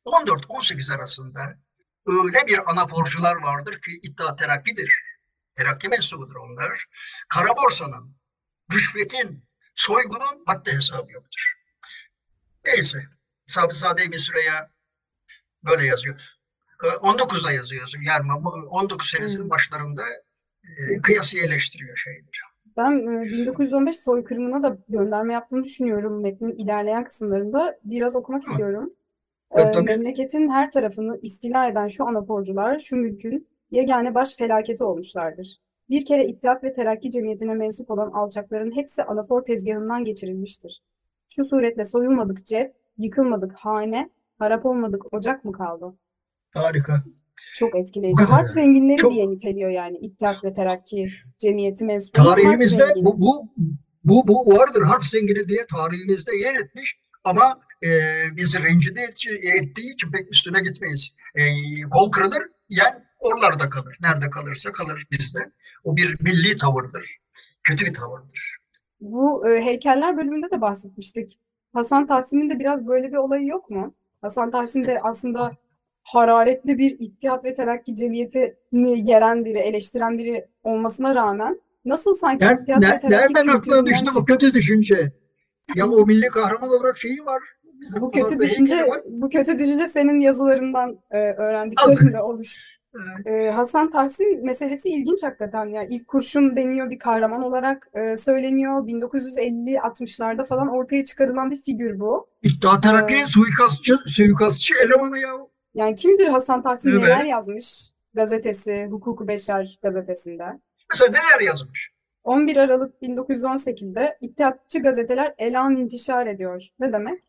14-18 0.05 0.95
arasında 0.95 1.57
öyle 2.05 2.47
bir 2.47 2.71
anaforcular 2.71 3.35
vardır 3.35 3.81
ki 3.81 3.99
İttihat 4.03 4.39
Terakki'dir. 4.39 4.95
Terakki 5.55 5.89
mensubudur 5.89 6.35
onlar. 6.35 6.85
Kara 7.29 7.49
borsanın, 7.57 8.15
rüşvetin, 8.73 9.43
soygunun 9.75 10.43
haddi 10.45 10.71
hesabı 10.73 11.11
yoktur. 11.11 11.53
Neyse. 12.65 13.03
Sabri 13.45 13.75
Sade 13.75 14.05
İbni 14.05 14.19
Süreyya 14.19 14.69
böyle 15.65 15.85
yazıyor. 15.85 16.15
Ee, 16.83 16.87
19'da 16.87 17.51
yazıyor. 17.51 17.91
Yani 18.07 18.33
19 18.69 19.09
senesinin 19.09 19.43
Hmm. 19.43 19.49
başlarında 19.49 20.01
e, 20.63 21.01
kıyasıyı 21.01 21.43
eleştiriyor 21.43 21.97
şeyleri. 21.97 22.25
Ben 22.77 22.91
e, 22.91 23.21
1915 23.25 23.99
soykırımına 23.99 24.63
da 24.63 24.77
gönderme 24.89 25.33
yaptığını 25.33 25.63
düşünüyorum 25.63 26.21
metnin 26.21 26.55
ilerleyen 26.55 27.03
kısımlarında. 27.03 27.79
Biraz 27.83 28.15
okumak 28.15 28.45
Hı. 28.47 28.51
istiyorum. 28.51 28.93
Evet, 29.51 29.69
E, 29.69 29.71
tabii. 29.71 29.85
memleketin 29.85 30.49
her 30.49 30.71
tarafını 30.71 31.19
istila 31.21 31.67
eden 31.67 31.87
şu 31.87 32.07
anaforcular, 32.07 32.79
şu 32.79 32.95
mülkün 32.95 33.47
yegane 33.71 34.15
baş 34.15 34.35
felaketi 34.37 34.83
olmuşlardır. 34.83 35.57
Bir 35.93 36.05
kere 36.05 36.27
İttihat 36.27 36.63
ve 36.63 36.73
Terakki 36.73 37.11
Cemiyeti'ne 37.11 37.53
mensup 37.53 37.91
olan 37.91 38.11
alçakların 38.11 38.75
hepsi 38.75 39.03
anafor 39.03 39.43
tezgahından 39.43 40.03
geçirilmiştir. 40.03 40.83
Şu 41.29 41.45
suretle 41.45 41.83
soyulmadık 41.83 42.45
cep, 42.45 42.73
yıkılmadık 42.97 43.51
hane, 43.55 44.09
harap 44.39 44.65
olmadık 44.65 45.13
ocak 45.13 45.45
mı 45.45 45.51
kaldı? 45.51 45.97
Harika. 46.53 47.03
Çok 47.55 47.75
etkileyici. 47.75 48.23
Harp 48.23 48.49
zenginleri 48.49 48.97
Çok- 48.97 49.11
diye 49.11 49.29
niteliyor 49.29 49.69
yani 49.69 49.97
İttihat 49.97 50.43
ve 50.43 50.53
Terakki 50.53 51.05
Cemiyeti 51.37 51.87
harp 51.87 52.01
Tarihimizde 52.13 52.83
bu, 52.95 53.21
bu, 53.21 53.47
bu, 54.03 54.27
bu 54.27 54.57
vardır. 54.57 54.81
Harf 54.81 55.03
zengini 55.03 55.47
diye 55.47 55.65
tarihimizde 55.65 56.35
yer 56.35 56.55
etmiş 56.55 56.99
ama 57.23 57.59
e, 57.83 57.89
bizi 58.37 58.63
rencide 58.63 59.01
et- 59.01 59.61
ettiği 59.61 59.93
için 59.93 60.11
pek 60.11 60.31
üstüne 60.31 60.59
gitmeyiz. 60.59 61.15
E, 61.35 61.43
kol 61.91 62.11
kırılır, 62.11 62.43
yen 62.69 63.05
oralarda 63.23 63.69
kalır. 63.69 63.97
Nerede 64.01 64.29
kalırsa 64.29 64.71
kalır 64.71 65.07
bizde. 65.11 65.39
O 65.83 65.95
bir 65.95 66.17
milli 66.21 66.57
tavırdır. 66.57 67.17
Kötü 67.63 67.85
bir 67.85 67.93
tavırdır. 67.93 68.57
Bu 69.01 69.49
e, 69.49 69.61
heykeller 69.61 70.17
bölümünde 70.17 70.51
de 70.51 70.61
bahsetmiştik. 70.61 71.39
Hasan 71.73 72.07
Tahsin'in 72.07 72.49
de 72.49 72.59
biraz 72.59 72.87
böyle 72.87 73.11
bir 73.11 73.17
olayı 73.17 73.47
yok 73.47 73.69
mu? 73.69 73.93
Hasan 74.21 74.51
Tahsin 74.51 74.85
de 74.85 74.99
aslında 75.03 75.51
hararetli 76.03 76.77
bir 76.77 76.95
İttihat 76.99 77.45
ve 77.45 77.53
Terakki 77.53 77.95
Cemiyeti'ni 77.95 79.09
yeren 79.09 79.45
biri, 79.45 79.57
eleştiren 79.57 80.17
biri 80.17 80.47
olmasına 80.63 81.15
rağmen 81.15 81.61
nasıl 81.85 82.15
sanki 82.15 82.45
Ner- 82.45 82.61
İttihat 82.61 82.83
ve 82.83 82.85
ner- 82.85 83.01
Terakki 83.01 83.33
nereden 83.33 83.47
aklına 83.47 83.85
düştü 83.85 84.09
bu 84.15 84.25
kötü 84.25 84.53
düşünce? 84.53 85.11
Ya 85.75 85.87
o 85.87 86.05
milli 86.05 86.27
kahraman 86.27 86.69
olarak 86.69 86.97
şeyi 86.97 87.25
var. 87.25 87.43
Bizim 87.81 88.01
bu 88.01 88.11
kötü 88.11 88.39
düşünce 88.39 88.87
bu 89.05 89.29
kötü 89.29 89.59
düşünce 89.59 89.87
senin 89.87 90.19
yazılarından 90.19 90.99
e, 91.11 91.17
öğrendiklerimle 91.17 92.21
oluştu. 92.21 92.72
Ee, 93.25 93.49
Hasan 93.49 93.91
Tahsin 93.91 94.45
meselesi 94.45 94.89
ilginç 94.89 95.23
hakikaten 95.23 95.65
ya. 95.65 95.83
İlk 95.83 96.07
kurşun 96.07 96.55
deniyor 96.55 96.89
bir 96.89 96.99
kahraman 96.99 97.43
olarak 97.43 97.87
e, 97.93 98.17
söyleniyor. 98.17 98.87
1950-60'larda 98.87 100.45
falan 100.45 100.67
ortaya 100.67 101.03
çıkarılan 101.03 101.51
bir 101.51 101.55
figür 101.61 101.99
bu. 101.99 102.27
İttihat 102.43 102.83
Terakki'nin 102.83 103.23
Ee, 103.23 103.27
suikastçı, 103.27 103.97
suikastçı 104.07 104.73
elemanı 104.83 105.19
ya. 105.19 105.29
Yani 105.75 105.95
kimdir 105.95 106.27
Hasan 106.27 106.63
Tahsin 106.63 106.89
Evet. 106.89 107.01
neler 107.01 107.25
yazmış 107.25 107.91
gazetesi, 108.13 108.87
Hukuku 108.91 109.27
Beşer 109.27 109.77
gazetesinde. 109.83 110.43
Mesela 110.91 111.11
neler 111.11 111.47
yazmış? 111.47 111.89
11 112.23 112.57
Aralık 112.57 113.01
1918'de 113.01 114.17
İttihatçı 114.21 114.79
gazeteler 114.79 115.33
elan 115.37 115.75
intişar 115.75 116.27
ediyor. 116.27 116.67
Ne 116.79 116.93
demek? 116.93 117.23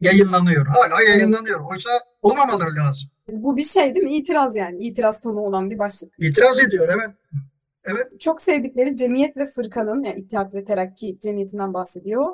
Yayınlanıyor. 0.00 0.66
Hala 0.66 1.02
yayınlanıyor. 1.02 1.60
Oysa 1.72 1.90
olmamaları 2.22 2.74
lazım. 2.74 3.08
Bu 3.28 3.56
bir 3.56 3.62
şey 3.62 3.94
değil 3.94 4.06
mi? 4.06 4.16
İtiraz 4.16 4.56
yani. 4.56 4.86
İtiraz 4.86 5.20
tonu 5.20 5.40
olan 5.40 5.70
bir 5.70 5.78
başlık. 5.78 6.12
İtiraz 6.18 6.60
ediyor 6.60 6.88
evet. 6.88 7.10
Evet. 7.84 8.20
Çok 8.20 8.40
sevdikleri 8.40 8.96
cemiyet 8.96 9.36
ve 9.36 9.46
fırkanın, 9.46 10.04
yani 10.04 10.20
İttihat 10.20 10.54
ve 10.54 10.64
Terakki 10.64 11.18
Cemiyeti'nden 11.20 11.74
bahsediyor. 11.74 12.26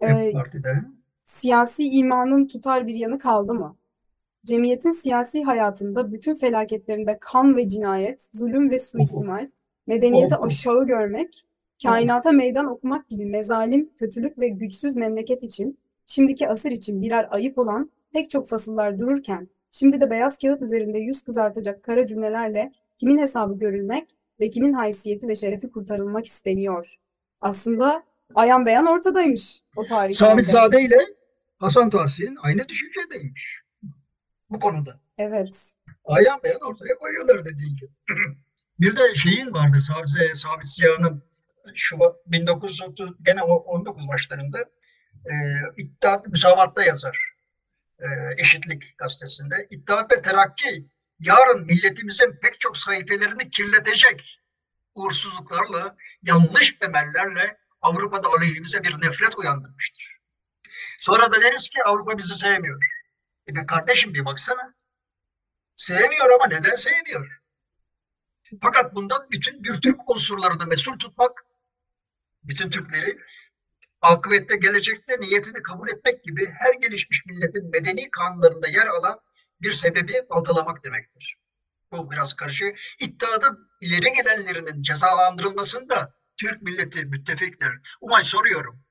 Ee, 0.00 0.32
partide. 0.32 0.74
siyasi 1.18 1.88
imanın 1.88 2.46
tutar 2.46 2.86
bir 2.86 2.94
yanı 2.94 3.18
kaldı 3.18 3.54
mı? 3.54 3.76
Cemiyetin 4.44 4.90
siyasi 4.90 5.42
hayatında 5.42 6.12
bütün 6.12 6.34
felaketlerinde 6.34 7.18
kan 7.20 7.56
ve 7.56 7.68
cinayet, 7.68 8.22
zulüm 8.34 8.70
ve 8.70 8.78
suistimal, 8.78 9.48
medeniyeti 9.86 10.36
Oho. 10.36 10.46
aşağı 10.46 10.86
görmek, 10.86 11.44
kainata 11.82 12.32
meydan 12.32 12.66
okumak 12.66 13.08
gibi 13.08 13.26
mezalim, 13.26 13.90
kötülük 13.96 14.38
ve 14.38 14.48
güçsüz 14.48 14.96
memleket 14.96 15.42
için, 15.42 15.78
şimdiki 16.10 16.48
asır 16.48 16.70
için 16.70 17.02
birer 17.02 17.28
ayıp 17.30 17.58
olan 17.58 17.90
pek 18.12 18.30
çok 18.30 18.48
fasıllar 18.48 18.98
dururken, 18.98 19.48
şimdi 19.70 20.00
de 20.00 20.10
beyaz 20.10 20.38
kağıt 20.38 20.62
üzerinde 20.62 20.98
yüz 20.98 21.22
kızartacak 21.22 21.82
kara 21.82 22.06
cümlelerle 22.06 22.72
kimin 22.98 23.18
hesabı 23.18 23.58
görülmek 23.58 24.08
ve 24.40 24.50
kimin 24.50 24.72
haysiyeti 24.72 25.28
ve 25.28 25.34
şerefi 25.34 25.70
kurtarılmak 25.70 26.26
isteniyor. 26.26 26.96
Aslında 27.40 28.02
ayan 28.34 28.66
beyan 28.66 28.86
ortadaymış 28.86 29.62
o 29.76 29.84
tarih 29.84 30.14
Sabit. 30.14 30.46
Zade 30.46 30.82
ile 30.82 30.98
Hasan 31.58 31.90
Tahsin 31.90 32.36
aynı 32.42 32.68
düşüncedeymiş. 32.68 33.62
Bu 34.50 34.58
konuda. 34.58 35.00
Evet. 35.18 35.76
Ayan 36.04 36.40
beyan 36.42 36.60
ortaya 36.60 36.94
koyuyorlar 36.94 37.44
dediğin 37.44 37.76
gibi. 37.76 37.90
Bir 38.80 38.96
de 38.96 39.14
şeyin 39.14 39.54
vardır 39.54 39.80
Sabit, 39.80 40.36
Sabit 40.36 40.68
Ziya'nın 40.68 41.22
Şubat 41.74 42.16
1930 42.26 43.10
gene 43.22 43.42
o 43.42 43.54
19 43.54 44.08
başlarında 44.08 44.58
e, 45.26 45.34
İttihat 45.76 46.26
Müsavat'ta 46.26 46.84
yazar. 46.84 47.34
E, 47.98 48.06
Eşitlik 48.38 48.98
gazetesinde. 48.98 49.66
İttihat 49.70 50.12
ve 50.12 50.22
Terakki 50.22 50.86
yarın 51.20 51.66
milletimizin 51.66 52.38
pek 52.42 52.60
çok 52.60 52.78
sayfelerini 52.78 53.50
kirletecek 53.50 54.40
uğursuzluklarla, 54.94 55.96
yanlış 56.22 56.76
emellerle 56.80 57.58
Avrupa'da 57.82 58.28
aleyhimize 58.28 58.82
bir 58.82 59.02
nefret 59.02 59.38
uyandırmıştır. 59.38 60.20
Sonra 61.00 61.32
da 61.32 61.42
deriz 61.42 61.68
ki 61.68 61.78
Avrupa 61.84 62.18
bizi 62.18 62.34
sevmiyor. 62.36 62.84
E 63.48 63.54
be 63.54 63.66
kardeşim 63.66 64.14
bir 64.14 64.24
baksana. 64.24 64.74
Sevmiyor 65.76 66.30
ama 66.30 66.46
neden 66.46 66.76
sevmiyor? 66.76 67.40
Fakat 68.62 68.94
bundan 68.94 69.26
bütün 69.30 69.64
bir 69.64 69.80
Türk 69.80 70.10
unsurlarını 70.10 70.66
mesul 70.66 70.98
tutmak, 70.98 71.46
bütün 72.44 72.70
Türkleri 72.70 73.18
akıbette 74.02 74.56
gelecekte 74.56 75.20
niyetini 75.20 75.62
kabul 75.62 75.88
etmek 75.88 76.24
gibi 76.24 76.46
her 76.58 76.74
gelişmiş 76.74 77.26
milletin 77.26 77.70
medeni 77.70 78.10
kanunlarında 78.10 78.68
yer 78.68 78.86
alan 78.86 79.20
bir 79.62 79.72
sebebi 79.72 80.26
baltalamak 80.30 80.84
demektir. 80.84 81.36
Bu 81.92 82.10
biraz 82.10 82.34
karışık. 82.34 82.80
İttihatın 83.00 83.68
ileri 83.80 84.12
gelenlerinin 84.16 84.82
cezalandırılmasında 84.82 86.14
Türk 86.36 86.62
milleti 86.62 87.04
müttefiktir. 87.04 87.68
Umay 88.00 88.24
soruyorum. 88.24 88.82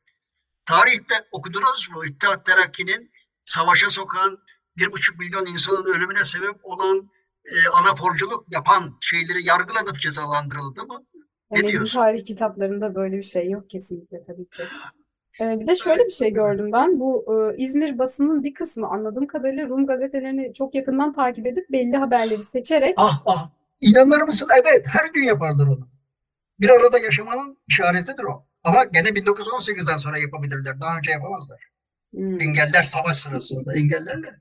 Tarihte 0.66 1.16
okudunuz 1.32 1.90
mu 1.92 2.06
İttihat 2.06 2.46
Terakki'nin 2.46 3.12
savaşa 3.46 3.90
sokan 3.90 4.38
bir 4.78 4.92
buçuk 4.92 5.20
milyon 5.20 5.46
insanın 5.46 5.86
ölümüne 5.96 6.24
sebep 6.24 6.56
olan 6.66 7.10
e, 7.46 7.70
anaforculuk 7.70 8.46
yapan 8.52 8.98
şeyleri 9.02 9.48
yargılanıp 9.48 10.00
cezalandırıldı 10.00 10.84
mı? 10.84 11.06
Ne 11.52 11.60
Emeğin 11.60 11.74
diyorsun? 11.74 12.00
tarih 12.00 12.26
kitaplarında 12.26 12.96
böyle 12.96 13.18
bir 13.18 13.22
şey 13.24 13.50
yok 13.50 13.70
kesinlikle 13.70 14.24
tabii 14.24 14.50
ki. 14.50 14.64
Ee, 15.42 15.60
bir 15.60 15.68
de 15.68 15.76
şöyle 15.76 16.06
bir 16.06 16.12
şey 16.12 16.34
gördüm 16.34 16.72
ben. 16.74 17.00
Bu 17.00 17.26
e, 17.28 17.58
İzmir 17.58 18.00
basının 18.00 18.44
bir 18.44 18.54
kısmı 18.54 18.88
anladığım 18.88 19.28
kadarıyla 19.28 19.68
Rum 19.68 19.86
gazetelerini 19.86 20.54
çok 20.54 20.76
yakından 20.76 21.14
takip 21.14 21.48
edip 21.48 21.70
belli 21.72 21.98
haberleri 21.98 22.42
seçerek 22.42 22.94
Ah 22.98 23.22
ah. 23.26 23.50
İnanır 23.82 24.22
mısın? 24.22 24.50
Evet. 24.62 24.86
Her 24.88 25.14
gün 25.14 25.24
yaparlar 25.24 25.68
onu. 25.68 25.88
Bir 26.60 26.70
arada 26.70 27.00
yaşamanın 27.00 27.58
işaretidir 27.68 28.24
o. 28.24 28.46
Ama 28.64 28.84
gene 28.84 29.08
1918'den 29.08 29.98
sonra 29.98 30.20
yapabilirler. 30.20 30.80
Daha 30.80 30.98
önce 30.98 31.12
yapamazlar. 31.12 31.60
Hmm. 32.14 32.42
Engeller 32.42 32.84
savaş 32.84 33.18
sırasında 33.18 33.74
engellerler. 33.74 34.36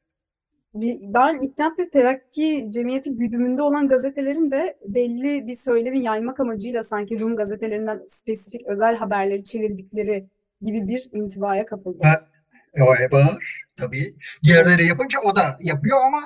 Ben 1.02 1.42
İttihat 1.42 1.78
ve 1.78 1.90
Terakki 1.90 2.66
Cemiyeti 2.70 3.16
güdümünde 3.16 3.62
olan 3.62 3.88
gazetelerin 3.88 4.50
de 4.50 4.78
belli 4.86 5.46
bir 5.46 5.54
söylemi 5.54 6.00
yaymak 6.02 6.40
amacıyla 6.40 6.84
sanki 6.84 7.20
Rum 7.20 7.36
gazetelerinden 7.36 8.02
spesifik 8.06 8.66
özel 8.66 8.96
haberleri 8.96 9.44
çevirdikleri 9.44 10.28
gibi 10.62 10.88
bir 10.88 11.08
intibaya 11.12 11.66
kapıldım. 11.66 12.00
Ha, 12.08 12.28
e, 12.74 12.82
var 12.82 13.64
tabii. 13.76 14.16
Diğerleri 14.44 14.86
yapınca 14.86 15.20
o 15.20 15.36
da 15.36 15.58
yapıyor 15.60 15.98
ama 16.06 16.22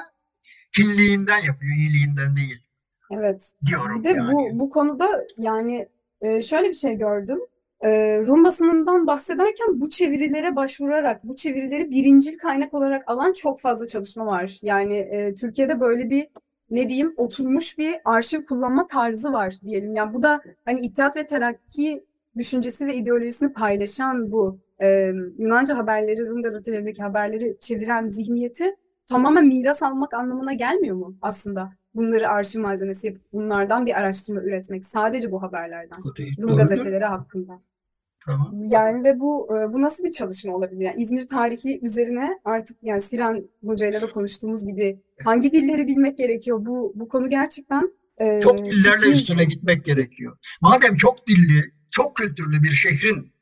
hilliğinden 0.78 1.38
yapıyor, 1.38 1.72
iyiliğinden 1.76 2.36
değil. 2.36 2.62
Evet. 3.10 3.52
Diyorum 3.66 3.98
Bir 3.98 4.04
de 4.04 4.08
yani. 4.08 4.32
bu 4.32 4.60
bu 4.60 4.70
konuda 4.70 5.08
yani 5.38 5.88
e, 6.20 6.42
şöyle 6.42 6.68
bir 6.68 6.74
şey 6.74 6.94
gördüm. 6.94 7.38
E, 7.80 7.90
Rum 8.26 8.44
basınından 8.44 9.06
bahsederken 9.06 9.80
bu 9.80 9.90
çevirilere 9.90 10.56
başvurarak 10.56 11.24
bu 11.24 11.36
çevirileri 11.36 11.90
birincil 11.90 12.38
kaynak 12.38 12.74
olarak 12.74 13.02
alan 13.06 13.32
çok 13.32 13.60
fazla 13.60 13.86
çalışma 13.86 14.26
var. 14.26 14.58
Yani 14.62 14.94
e, 14.94 15.34
Türkiye'de 15.34 15.80
böyle 15.80 16.10
bir 16.10 16.26
ne 16.70 16.88
diyeyim 16.88 17.14
oturmuş 17.16 17.78
bir 17.78 17.96
arşiv 18.04 18.44
kullanma 18.44 18.86
tarzı 18.86 19.32
var 19.32 19.54
diyelim. 19.64 19.94
Yani 19.94 20.14
bu 20.14 20.22
da 20.22 20.40
hani 20.64 20.80
İttihat 20.80 21.16
ve 21.16 21.26
Terakki 21.26 22.04
düşüncesi 22.36 22.86
ve 22.86 22.94
ideolojisini 22.94 23.52
paylaşan 23.52 24.32
bu 24.32 24.60
e, 24.82 25.06
Yunanca 25.38 25.76
haberleri, 25.78 26.28
Rum 26.28 26.42
gazetelerindeki 26.42 27.02
haberleri 27.02 27.56
çeviren 27.60 28.08
zihniyeti 28.08 28.76
tamamen 29.06 29.46
miras 29.46 29.82
almak 29.82 30.14
anlamına 30.14 30.52
gelmiyor 30.52 30.96
mu 30.96 31.16
aslında? 31.22 31.72
Bunları 31.94 32.28
arşiv 32.28 32.60
malzemesi 32.60 33.06
yapıp 33.06 33.22
bunlardan 33.32 33.86
bir 33.86 33.98
araştırma 34.00 34.42
üretmek 34.42 34.84
sadece 34.86 35.32
bu 35.32 35.42
haberlerden. 35.42 35.98
Rum 36.42 36.48
Doğru. 36.48 36.56
gazeteleri 36.56 37.04
hakkında. 37.04 37.60
Tamam. 38.26 38.54
Yani 38.64 39.04
ve 39.04 39.20
bu 39.20 39.48
bu 39.72 39.82
nasıl 39.82 40.04
bir 40.04 40.10
çalışma 40.10 40.56
olabilir? 40.56 40.80
Yani 40.80 41.02
İzmir 41.02 41.28
tarihi 41.28 41.80
üzerine 41.82 42.28
artık 42.44 42.76
yani 42.82 43.00
Sinan 43.00 43.44
Hoca'yla 43.64 44.02
da 44.02 44.10
konuştuğumuz 44.10 44.66
gibi 44.66 45.00
hangi 45.24 45.52
dilleri 45.52 45.86
bilmek 45.86 46.18
gerekiyor? 46.18 46.66
Bu 46.66 46.92
bu 46.96 47.08
konu 47.08 47.30
gerçekten 47.30 47.92
Çok 48.42 48.58
dillerle 48.58 48.96
titiz. 48.96 49.14
üstüne 49.14 49.44
gitmek 49.44 49.84
gerekiyor. 49.84 50.36
Madem 50.60 50.96
çok 50.96 51.26
dilli, 51.26 51.72
çok 51.92 52.16
kültürlü 52.16 52.62
bir 52.62 52.72
şehrin 52.72 53.32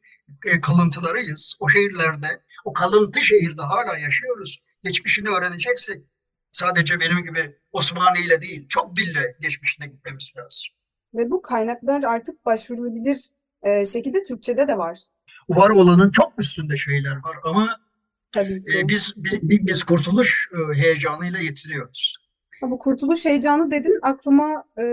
e, 0.46 0.60
kalıntılarıyız, 0.60 1.56
o 1.60 1.70
şehirlerde, 1.70 2.26
o 2.64 2.72
kalıntı 2.72 3.20
şehirde 3.20 3.62
hala 3.62 3.98
yaşıyoruz. 3.98 4.62
Geçmişini 4.84 5.28
öğreneceksek 5.28 6.02
sadece 6.52 7.00
benim 7.00 7.18
gibi 7.18 7.56
Osmani 7.72 8.18
ile 8.26 8.42
değil, 8.42 8.68
çok 8.68 8.96
dille 8.96 9.36
geçmişine 9.40 9.86
gitmemiz 9.86 10.32
lazım. 10.36 10.68
Ve 11.14 11.30
bu 11.30 11.42
kaynaklar 11.42 12.02
artık 12.02 12.46
başvurulabilir 12.46 13.30
e, 13.62 13.84
şekilde 13.84 14.22
Türkçe'de 14.22 14.68
de 14.68 14.78
var 14.78 14.98
Var 15.48 15.70
olanın 15.70 16.10
çok 16.10 16.32
üstünde 16.38 16.76
şeyler 16.76 17.16
var 17.16 17.36
ama 17.44 17.80
tabii 18.30 18.64
ki. 18.64 18.78
e, 18.78 18.88
biz, 18.88 19.14
biz 19.16 19.66
biz 19.66 19.84
kurtuluş 19.84 20.50
heyecanıyla 20.74 21.38
yetiniyoruz. 21.38 22.16
Bu 22.62 22.78
kurtuluş 22.78 23.24
heyecanı 23.24 23.70
dedin 23.70 23.98
aklıma 24.02 24.64
e, 24.78 24.84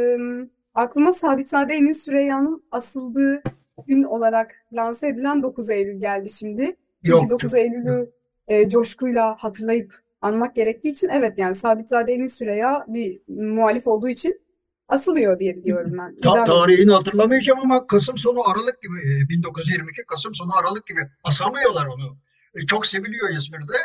aklıma 0.77 1.11
Sabitzade 1.13 1.73
Emin 1.73 1.91
Süreyya'nın 1.91 2.63
asıldığı 2.71 3.41
gün 3.87 4.03
olarak 4.03 4.51
lanse 4.73 5.07
edilen 5.07 5.43
9 5.43 5.69
Eylül 5.69 6.01
geldi 6.01 6.29
şimdi. 6.29 6.75
Çünkü 7.05 7.17
Yok, 7.17 7.29
9 7.29 7.51
çok- 7.51 7.59
Eylül'ü 7.59 8.11
e, 8.47 8.69
coşkuyla 8.69 9.35
hatırlayıp 9.39 9.93
anmak 10.21 10.55
gerektiği 10.55 10.89
için 10.89 11.09
evet 11.09 11.33
yani 11.37 11.55
Sabitzade 11.55 12.13
Emin 12.13 12.25
Süreyya 12.25 12.85
bir 12.87 13.17
muhalif 13.27 13.87
olduğu 13.87 14.09
için 14.09 14.41
asılıyor 14.87 15.39
diye 15.39 15.55
biliyorum 15.57 15.91
ben. 15.99 16.21
Ta- 16.21 16.43
tarihini 16.45 16.91
hatırlamayacağım 16.91 17.59
ama 17.59 17.87
Kasım 17.87 18.17
sonu 18.17 18.49
Aralık 18.49 18.81
gibi 18.81 18.93
e, 19.25 19.29
1922 19.29 20.03
Kasım 20.05 20.35
sonu 20.35 20.51
Aralık 20.57 20.87
gibi 20.87 20.99
asamıyorlar 21.23 21.85
onu. 21.85 22.17
E, 22.55 22.65
Çok 22.65 22.85
seviliyor 22.85 23.29
İzmir'de. 23.29 23.77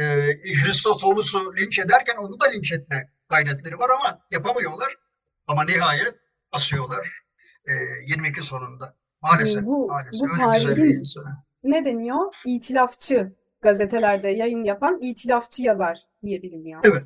E, 0.00 0.04
Hristofolus'u 0.64 1.56
linç 1.56 1.78
ederken 1.78 2.16
onu 2.16 2.40
da 2.40 2.46
linç 2.50 2.72
etme 2.72 3.10
gayretleri 3.28 3.78
var 3.78 3.90
ama 3.90 4.20
yapamıyorlar. 4.30 4.96
Ama 5.46 5.64
nihayet 5.64 6.14
asıyorlar 6.52 7.08
e, 7.66 7.72
22 8.08 8.42
sonunda. 8.42 8.94
Maalesef. 9.22 9.64
Bu- 9.64 9.86
maalesef. 9.88 10.20
bu 10.20 10.26
tarihin- 10.26 11.02
ne 11.64 11.84
deniyor? 11.84 12.34
İtilafçı 12.46 13.32
gazetelerde 13.60 14.28
yayın 14.28 14.62
yapan 14.64 14.98
itilafçı 15.02 15.62
yazar 15.62 16.06
diye 16.22 16.42
biliniyor. 16.42 16.80
Evet. 16.84 17.04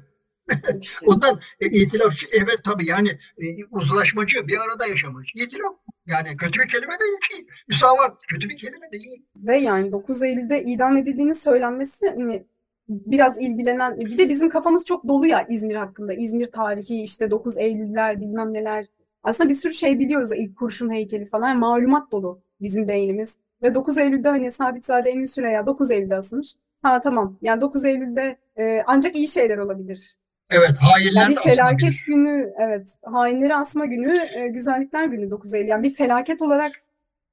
Ondan 1.07 1.40
e, 1.61 1.66
itilafçı 1.66 2.27
evet 2.33 2.59
tabii 2.64 2.87
yani 2.87 3.09
e, 3.11 3.64
uzlaşmacı 3.73 4.47
bir 4.47 4.59
arada 4.59 4.87
yaşamış. 4.87 5.33
İtilaf 5.35 5.75
yani 6.07 6.37
kötü 6.37 6.61
bir 6.61 6.69
kelime 6.69 6.99
değil 7.01 7.19
ki. 7.31 7.47
Müsavat 7.69 8.21
kötü 8.29 8.49
bir 8.49 8.59
kelime 8.59 8.90
değil. 8.93 9.23
Ve 9.37 9.57
yani 9.57 9.93
9 9.93 10.23
Eylül'de 10.23 10.62
idam 10.62 10.97
edildiğinin 10.97 11.33
söylenmesi 11.33 12.09
hani 12.09 12.47
biraz 12.88 13.38
ilgilenen 13.40 14.01
bir 14.01 14.19
de 14.19 14.29
bizim 14.29 14.49
kafamız 14.49 14.85
çok 14.85 15.09
dolu 15.09 15.27
ya 15.27 15.43
İzmir 15.49 15.75
hakkında. 15.77 16.14
İzmir 16.14 16.47
tarihi 16.47 17.03
işte 17.03 17.31
9 17.31 17.59
Eylüller 17.59 18.21
bilmem 18.21 18.53
neler. 18.53 18.87
Aslında 19.23 19.51
bir 19.51 19.55
sürü 19.55 19.73
şey 19.73 19.99
biliyoruz. 19.99 20.31
ilk 20.37 20.57
kurşun 20.59 20.91
heykeli 20.93 21.25
falan. 21.25 21.59
Malumat 21.59 22.13
dolu 22.13 22.43
bizim 22.61 22.89
beynimiz. 22.89 23.39
Ve 23.63 23.75
9 23.75 23.99
Eylül'de 23.99 24.29
hani 24.29 24.51
Sabitzade 24.51 25.11
Emin 25.11 25.25
Süreyya 25.25 25.67
9 25.67 25.91
Eylül'de 25.91 26.15
asılmış. 26.17 26.55
Ha 26.83 27.01
tamam. 27.01 27.39
Yani 27.43 27.61
9 27.61 27.85
Eylül'de 27.85 28.39
e, 28.59 28.83
ancak 28.87 29.17
iyi 29.17 29.29
şeyler 29.29 29.59
olabilir. 29.59 30.17
Evet 30.51 30.71
hainler 30.81 31.21
Yani 31.23 31.31
bir 31.31 31.41
felaket 31.41 31.91
bir- 31.91 32.07
günü, 32.07 32.53
evet. 32.59 32.97
Hainleri 33.05 33.55
asma 33.55 33.85
günü, 33.85 34.19
e, 34.37 34.49
güzellikler 34.49 35.05
günü 35.07 35.31
9 35.31 35.55
Eylül. 35.55 35.69
Yani 35.69 35.83
bir 35.83 35.95
felaket 35.95 36.43
olarak 36.43 36.73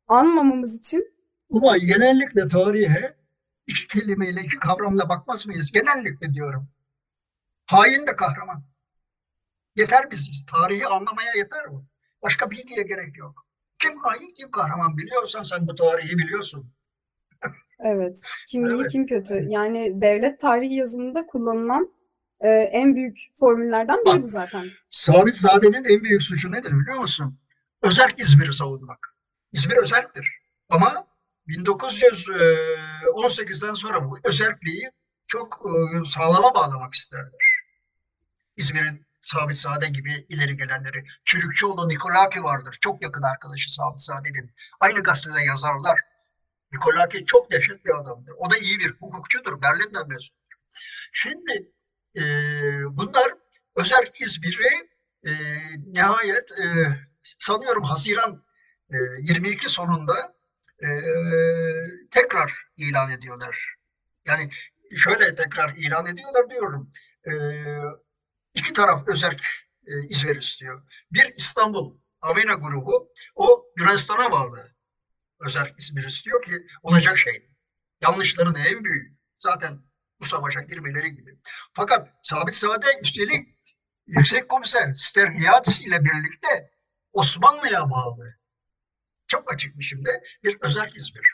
anmamamız 0.08 0.80
için 0.80 1.13
Ama 1.54 1.78
genellikle 1.78 2.47
tarihe 2.47 3.13
iki 3.67 3.88
kelimeyle, 3.88 4.41
iki 4.41 4.60
kavramla 4.60 5.10
bakmaz 5.10 5.47
mıyız? 5.47 5.71
Genellikle 5.71 6.34
diyorum. 6.34 6.67
Hain 7.65 8.08
de 8.08 8.15
kahraman. 8.15 8.63
Yeter 9.79 10.11
biz, 10.11 10.45
tarihi 10.51 10.87
anlamaya 10.87 11.31
yeter 11.37 11.71
bu. 11.71 11.85
Başka 12.23 12.51
bilgiye 12.51 12.83
gerek 12.83 13.17
yok. 13.17 13.45
Kim 13.79 13.99
hain, 13.99 14.33
kim 14.33 14.51
kahraman 14.51 14.97
biliyorsan 14.97 15.43
sen 15.43 15.67
bu 15.67 15.75
tarihi 15.75 16.17
biliyorsun. 16.17 16.71
Evet, 17.79 18.21
kim 18.47 18.65
iyi 18.65 18.79
Evet. 18.81 18.91
kim 18.91 19.05
kötü. 19.05 19.45
Yani 19.49 20.01
devlet 20.01 20.39
tarihi 20.39 20.73
yazımında 20.73 21.25
kullanılan 21.25 21.93
e, 22.39 22.49
en 22.49 22.95
büyük 22.95 23.17
formüllerden 23.33 23.97
biri 23.97 24.05
Bak. 24.05 24.23
bu 24.23 24.27
zaten. 24.27 24.65
Sabit 24.89 25.35
Zade'nin 25.35 25.83
en 25.83 26.03
büyük 26.03 26.23
suçu 26.23 26.51
nedir 26.51 26.71
biliyor 26.71 26.99
musun? 26.99 27.39
Özerk 27.81 28.19
İzmir'i 28.19 28.53
savunmak. 28.53 29.15
İzmir 29.51 29.77
özerktir. 29.77 30.27
Ama 30.69 31.07
1918'den 31.47 33.73
sonra 33.73 34.09
bu 34.09 34.17
özerkliği 34.23 34.91
çok 35.27 35.61
e, 35.65 35.69
sağlama 36.05 36.55
bağlamak 36.55 36.93
isterler. 36.93 37.61
İzmir'in 38.57 39.08
Sabit 39.21 39.58
Zade 39.58 39.88
gibi 39.88 40.25
ileri 40.29 40.58
gelenleri. 40.58 41.03
Çürükçüoğlu 41.25 41.89
Nikolaki 41.89 42.43
vardır. 42.43 42.77
Çok 42.82 43.03
yakın 43.03 43.21
arkadaşı 43.21 43.73
Sabit 43.73 44.01
Zade'nin. 44.01 44.55
Aynı 44.79 45.03
gazetede 45.03 45.43
yazarlar. 45.43 45.99
Nikolaki 46.71 47.25
çok 47.25 47.51
dehşet 47.51 47.86
bir 47.86 47.99
adamdır. 47.99 48.34
O 48.38 48.51
da 48.51 48.58
iyi 48.58 48.79
bir 48.79 48.91
hukukçudur. 48.91 49.62
Berlin'den 49.62 50.08
mezun. 50.08 50.36
Şimdi 51.12 51.71
e, 52.15 52.21
bunlar 52.97 53.34
Özerk 53.75 54.21
İzmir'i 54.21 54.89
e, 55.23 55.32
nihayet 55.93 56.51
e, 56.51 56.65
sanıyorum 57.23 57.84
Haziran 57.84 58.43
e, 58.93 58.97
22 59.19 59.69
sonunda 59.69 60.36
e, 60.84 60.89
tekrar 62.12 62.67
ilan 62.77 63.12
ediyorlar. 63.12 63.75
Yani 64.25 64.49
şöyle 64.95 65.36
tekrar 65.36 65.75
ilan 65.75 66.05
ediyorlar 66.05 66.49
diyorum. 66.49 66.91
E, 67.27 67.32
iki 68.59 68.73
taraf 68.73 69.07
Özerk 69.07 69.41
e, 69.87 70.07
İzmir 70.09 70.35
istiyor. 70.35 70.83
Bir 71.11 71.33
İstanbul 71.37 71.99
Avena 72.21 72.53
grubu 72.53 73.13
o 73.35 73.65
Yunanistan'a 73.77 74.31
bağlı 74.31 74.75
Özerk 75.39 75.79
İzmir 75.79 76.03
istiyor 76.03 76.43
ki 76.43 76.51
olacak 76.83 77.17
şey. 77.17 77.49
Yanlışların 78.01 78.55
en 78.55 78.83
büyüğü. 78.83 79.17
Zaten 79.39 79.81
bu 80.19 80.25
savaşa 80.25 80.61
girmeleri 80.61 81.15
gibi. 81.15 81.39
Fakat 81.73 82.09
Sabit 82.23 82.55
Sade 82.55 82.87
üstelik 83.01 83.47
Yüksek 84.07 84.49
Komiser 84.49 84.93
Sterniadis 84.93 85.85
ile 85.85 86.03
birlikte 86.03 86.71
Osmanlı'ya 87.13 87.89
bağlı. 87.89 88.35
Çok 89.27 89.53
açık 89.53 89.79
biçimde 89.79 90.23
bir 90.43 90.57
özel 90.61 90.91
İzmir. 90.95 91.29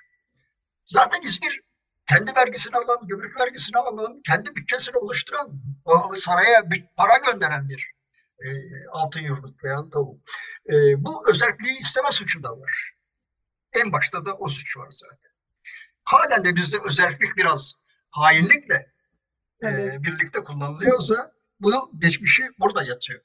Zaten 0.85 1.21
İzmir 1.21 1.61
kendi 2.09 2.35
vergisini 2.35 2.75
alan, 2.75 3.07
gümrük 3.07 3.39
vergisini 3.39 3.77
alan, 3.77 4.21
kendi 4.27 4.55
bütçesini 4.55 4.97
oluşturan, 4.97 5.61
o 5.85 6.15
saraya 6.15 6.71
bir 6.71 6.85
para 6.95 7.17
gönderen 7.17 7.69
bir 7.69 7.95
e, 8.39 8.49
altın 8.91 9.19
yumurtlayan 9.19 9.89
tavuk. 9.89 10.21
E, 10.69 10.73
bu 11.03 11.29
özelliği 11.29 11.79
isteme 11.79 12.11
suçu 12.11 12.43
da 12.43 12.59
var. 12.59 12.93
En 13.73 13.91
başta 13.91 14.25
da 14.25 14.33
o 14.33 14.49
suç 14.49 14.77
var 14.77 14.87
zaten. 14.91 15.31
Halen 16.03 16.45
de 16.45 16.55
bizde 16.55 16.77
özellik 16.85 17.37
biraz 17.37 17.73
hainlikle 18.09 18.93
e, 19.63 20.03
birlikte 20.03 20.43
kullanılıyorsa 20.43 21.31
bu 21.59 21.91
geçmişi 21.99 22.49
burada 22.59 22.83
yatıyor. 22.83 23.21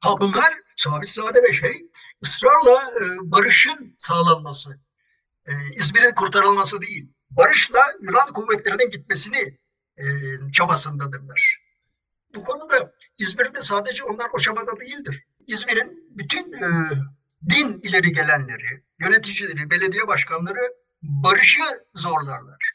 Ha 0.00 0.20
bunlar 0.20 0.54
sabit 0.76 1.08
sade 1.08 1.42
ve 1.42 1.52
şey 1.52 1.90
ısrarla 2.24 2.90
e, 2.90 3.30
barışın 3.30 3.94
sağlanması, 3.96 4.80
e, 5.46 5.52
İzmir'in 5.76 6.14
kurtarılması 6.14 6.80
değil, 6.80 7.12
barışla 7.30 7.80
Yunan 8.00 8.32
kuvvetlerinin 8.32 8.90
gitmesini 8.90 9.58
e, 9.96 10.04
çabasındadırlar. 10.52 11.69
Bu 12.34 12.44
konuda 12.44 12.92
İzmir'de 13.18 13.62
sadece 13.62 14.04
onlar 14.04 14.28
o 14.32 14.38
çabada 14.38 14.80
değildir. 14.80 15.24
İzmir'in 15.46 16.08
bütün 16.10 16.52
e, 16.52 16.90
din 17.50 17.80
ileri 17.82 18.12
gelenleri, 18.12 18.82
yöneticileri, 19.00 19.70
belediye 19.70 20.06
başkanları 20.06 20.74
barışı 21.02 21.62
zorlarlar. 21.94 22.72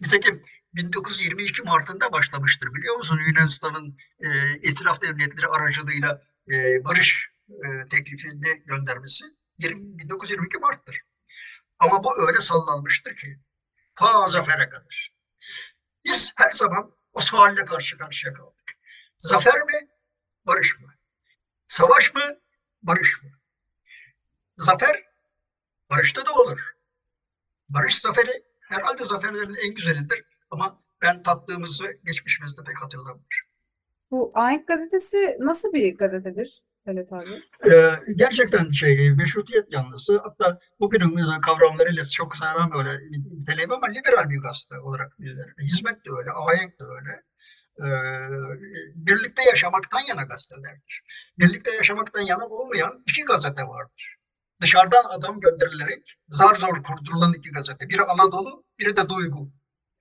Nitekim 0.00 0.42
1922 0.74 1.62
Mart'ında 1.62 2.12
başlamıştır 2.12 2.74
biliyor 2.74 2.96
musun? 2.96 3.20
Yunanistan'ın 3.28 3.98
e, 4.20 4.56
itiraf 4.56 5.02
devletleri 5.02 5.46
aracılığıyla 5.46 6.22
e, 6.50 6.84
barış 6.84 7.30
e, 7.48 7.88
teklifini 7.88 8.64
göndermesi 8.66 9.24
20, 9.58 9.98
1922 9.98 10.58
Mart'tır. 10.58 11.00
Ama 11.78 12.04
bu 12.04 12.28
öyle 12.28 12.40
sallanmıştır 12.40 13.16
ki 13.16 13.38
ta 13.94 14.26
zafere 14.26 14.68
kadar. 14.68 15.12
Biz 16.04 16.34
her 16.36 16.50
zaman 16.50 16.95
o 17.16 17.20
sualle 17.20 17.64
karşı 17.64 17.98
karşıya 17.98 18.34
kaldık. 18.34 18.78
Zafer 19.18 19.62
mi, 19.62 19.88
barış 20.46 20.80
mı? 20.80 20.94
Savaş 21.66 22.14
mı, 22.14 22.38
barış 22.82 23.22
mı? 23.22 23.30
Zafer, 24.58 25.04
barışta 25.90 26.26
da 26.26 26.32
olur. 26.32 26.76
Barış 27.68 27.98
zaferi 27.98 28.44
herhalde 28.60 29.04
zaferlerin 29.04 29.54
en 29.66 29.74
güzelidir 29.74 30.24
ama 30.50 30.82
ben 31.02 31.22
tattığımızı 31.22 31.98
geçmişimizde 32.04 32.64
pek 32.64 32.82
hatırlamıyorum. 32.82 33.26
Bu 34.10 34.32
Ahenk 34.34 34.68
gazetesi 34.68 35.36
nasıl 35.40 35.72
bir 35.72 35.98
gazetedir 35.98 36.62
Halit 36.86 37.12
abi? 37.12 37.26
Ee, 37.66 37.90
gerçekten 38.16 38.70
şey 38.70 39.14
meşrutiyet 39.14 39.72
yanlısı 39.72 40.18
hatta 40.18 40.58
bugünün 40.80 41.40
kavramlarıyla 41.40 42.04
çok 42.04 42.36
sevmem 42.36 42.70
böyle 42.74 42.90
niteleyim 43.10 43.72
ama 43.72 43.86
liberal 43.86 44.30
bir 44.30 44.40
gazete 44.40 44.78
olarak 44.78 45.20
bilir. 45.20 45.54
Hizmet 45.62 46.04
de 46.04 46.10
öyle, 46.18 46.30
ahenk 46.30 46.80
de 46.80 46.84
öyle. 46.84 47.22
Ee, 47.78 47.88
birlikte 48.94 49.42
yaşamaktan 49.42 50.00
yana 50.08 50.22
gazetelerdir. 50.22 51.02
Birlikte 51.38 51.70
yaşamaktan 51.70 52.20
yana 52.20 52.46
olmayan 52.46 53.02
iki 53.06 53.24
gazete 53.24 53.62
vardır. 53.62 54.16
Dışarıdan 54.62 55.04
adam 55.18 55.40
gönderilerek 55.40 56.18
zar 56.28 56.54
zor 56.54 56.82
kurdurulan 56.82 57.34
iki 57.34 57.50
gazete. 57.50 57.88
Biri 57.88 58.02
Anadolu, 58.02 58.64
biri 58.78 58.96
de 58.96 59.08
Duygu. 59.08 59.52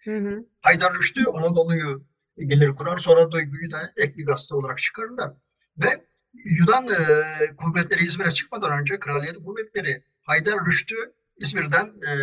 Hı 0.03 0.17
hı. 0.17 0.45
Haydar 0.61 0.93
Rüştü 0.93 1.23
Anadolu'yu 1.25 2.05
gelir 2.37 2.75
kurar 2.75 2.99
sonra 2.99 3.31
Duygu'yu 3.31 3.71
da 3.71 3.93
ek 3.97 4.17
bir 4.17 4.25
gazete 4.25 4.55
olarak 4.55 4.79
çıkarırlar. 4.79 5.33
Ve 5.77 6.05
Yunan 6.43 6.87
e, 6.87 7.55
kuvvetleri 7.55 8.03
İzmir'e 8.05 8.31
çıkmadan 8.31 8.79
önce 8.79 8.99
kraliyet 8.99 9.35
kuvvetleri 9.35 10.03
Haydar 10.21 10.65
Rüştü 10.65 10.95
İzmir'den 11.37 11.85
e, 11.85 12.13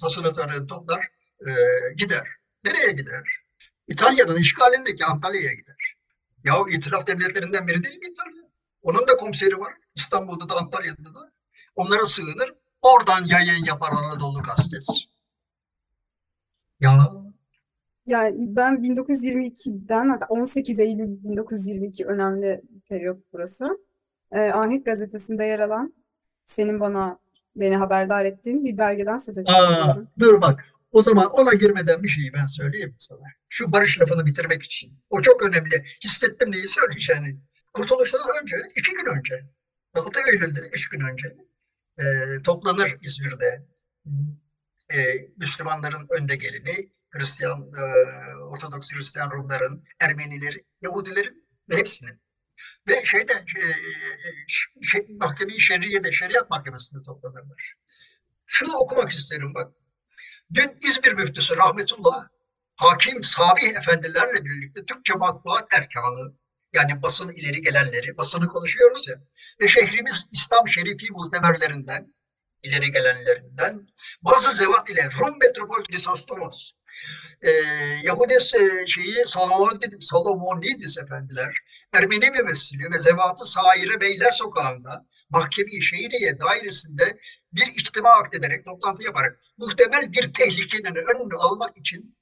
tasarrufları 0.00 0.66
toplar 0.66 1.08
e, 1.40 1.50
gider. 1.96 2.28
Nereye 2.64 2.92
gider? 2.92 3.40
İtalya'nın 3.88 4.36
işgalindeki 4.36 5.04
Antalya'ya 5.04 5.52
gider. 5.52 5.96
Ya 6.44 6.54
itilaf 6.70 7.06
devletlerinden 7.06 7.66
biri 7.66 7.84
değil 7.84 7.98
mi 7.98 8.08
İtalya? 8.10 8.42
Onun 8.82 9.08
da 9.08 9.16
komiseri 9.16 9.60
var. 9.60 9.74
İstanbul'da 9.94 10.48
da 10.48 10.54
Antalya'da 10.56 11.14
da. 11.14 11.32
Onlara 11.74 12.06
sığınır. 12.06 12.54
Oradan 12.82 13.24
yayın 13.24 13.64
yapar 13.64 13.92
Anadolu 13.92 14.42
gazetesi. 14.42 14.92
Ya 16.80 17.12
Yani 18.06 18.34
ben 18.38 18.74
1922'den 18.74 20.08
hatta 20.08 20.26
18 20.28 20.78
Eylül 20.80 21.24
1922 21.24 22.06
önemli 22.06 22.62
periyot 22.88 23.18
burası. 23.32 23.78
Ee, 24.32 24.40
Ahenk 24.40 24.86
gazetesinde 24.86 25.44
yer 25.44 25.58
alan 25.58 25.94
senin 26.44 26.80
bana 26.80 27.18
beni 27.56 27.76
haberdar 27.76 28.24
ettiğin 28.24 28.64
bir 28.64 28.78
belgeden 28.78 29.16
söz 29.16 29.38
istiyorum. 29.38 30.08
dur 30.18 30.40
bak. 30.40 30.64
O 30.92 31.02
zaman 31.02 31.26
ona 31.30 31.54
girmeden 31.54 32.02
bir 32.02 32.08
şeyi 32.08 32.32
ben 32.32 32.46
söyleyeyim 32.46 32.94
sana. 32.98 33.26
Şu 33.48 33.72
barış 33.72 34.00
lafını 34.00 34.26
bitirmek 34.26 34.62
için. 34.62 34.92
O 35.10 35.20
çok 35.20 35.42
önemli. 35.42 35.82
Hissettim 36.04 36.52
neyi 36.52 36.68
söyleyeceğini. 36.68 37.40
Kurtuluştan 37.72 38.20
önce, 38.40 38.56
iki 38.76 38.92
gün 38.92 39.06
önce, 39.18 39.44
6 39.94 40.20
Eylül'de, 40.32 40.60
üç 40.72 40.88
gün 40.88 41.00
önce 41.00 41.36
e, 41.98 42.04
toplanır 42.44 42.96
İzmir'de 43.02 43.66
e, 44.94 44.98
Müslümanların 45.36 46.06
önde 46.10 46.36
geleni, 46.36 46.92
Hristiyan, 47.10 47.72
e, 47.78 47.82
Ortodoks 48.36 48.92
Hristiyan 48.94 49.30
Rumların, 49.30 49.84
Ermenilerin, 50.00 50.66
Yahudilerin 50.82 51.48
ve 51.70 51.76
hepsinin. 51.76 52.20
Ve 52.88 53.04
şeyde 53.04 53.32
e, 53.32 53.64
şey, 54.82 55.06
mahkeme-i 55.08 55.60
şerriyede, 55.60 56.12
şeriat 56.12 56.50
mahkemesinde 56.50 57.04
toplanırlar. 57.04 57.74
Şunu 58.46 58.76
okumak 58.76 59.10
isterim 59.10 59.54
bak. 59.54 59.72
Dün 60.54 60.78
İzmir 60.82 61.12
müftüsü 61.12 61.56
rahmetullah 61.56 62.28
hakim 62.76 63.22
Sabih 63.22 63.76
efendilerle 63.76 64.44
birlikte 64.44 64.84
Türkçe 64.84 65.14
matbuat 65.14 65.68
erkanı 65.72 66.34
yani 66.72 67.02
basın 67.02 67.32
ileri 67.32 67.62
gelenleri, 67.62 68.16
basını 68.16 68.46
konuşuyoruz 68.46 69.08
ya 69.08 69.14
ve 69.60 69.68
şehrimiz 69.68 70.28
İslam 70.32 70.68
şerifi 70.68 71.10
muhtemerlerinden 71.10 72.14
ileri 72.62 72.92
gelenlerinden 72.92 73.86
bazı 74.22 74.54
zevat 74.54 74.90
ile 74.90 75.08
Rum 75.20 75.38
metropol 75.38 75.84
Krisostomos 75.84 76.72
e, 77.42 77.50
Yahudes 78.02 78.54
e, 78.54 78.86
şeyi 78.86 79.26
Salomon, 79.26 79.80
Salomonidis 80.00 80.98
efendiler 80.98 81.56
Ermeni 81.92 82.30
mümessili 82.30 82.90
ve 82.90 82.98
zevatı 82.98 83.44
Saire 83.44 84.00
Beyler 84.00 84.30
Sokağı'nda 84.30 85.06
mahkemi 85.30 85.82
şehriye 85.82 86.38
dairesinde 86.38 87.18
bir 87.52 87.66
içtima 87.66 88.08
akdederek 88.08 88.64
toplantı 88.64 89.02
yaparak 89.02 89.40
muhtemel 89.58 90.12
bir 90.12 90.32
tehlikenin 90.32 90.94
önünü 90.94 91.36
almak 91.38 91.76
için 91.76 92.16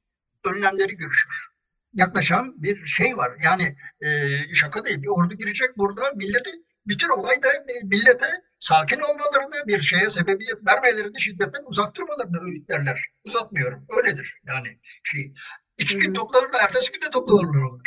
önlemleri 0.44 0.96
görüşür. 0.96 1.46
Yaklaşan 1.94 2.62
bir 2.62 2.86
şey 2.86 3.16
var. 3.16 3.32
Yani 3.44 3.76
e, 4.04 4.08
şaka 4.54 4.84
değil. 4.84 5.02
Bir 5.02 5.08
ordu 5.08 5.34
girecek 5.34 5.78
burada 5.78 6.12
milleti 6.14 6.50
bütün 6.86 7.08
olay 7.08 7.42
da 7.42 7.48
millete 7.84 8.26
sakin 8.58 9.00
olmalarını, 9.00 9.66
bir 9.66 9.80
şeye 9.80 10.08
sebebiyet 10.08 10.66
vermelerini, 10.66 11.20
şiddetten 11.20 11.62
uzak 11.66 11.94
durmalarını 11.94 12.36
öğütlerler. 12.40 13.04
Uzatmıyorum. 13.24 13.86
Öyledir 13.96 14.40
yani. 14.46 14.78
Şey, 15.04 15.34
iki 15.78 15.98
gün 15.98 16.14
toplanırlar, 16.14 16.60
ertesi 16.62 16.92
gün 16.92 17.00
de 17.00 17.10
toplanırlar 17.10 17.62
olur. 17.62 17.80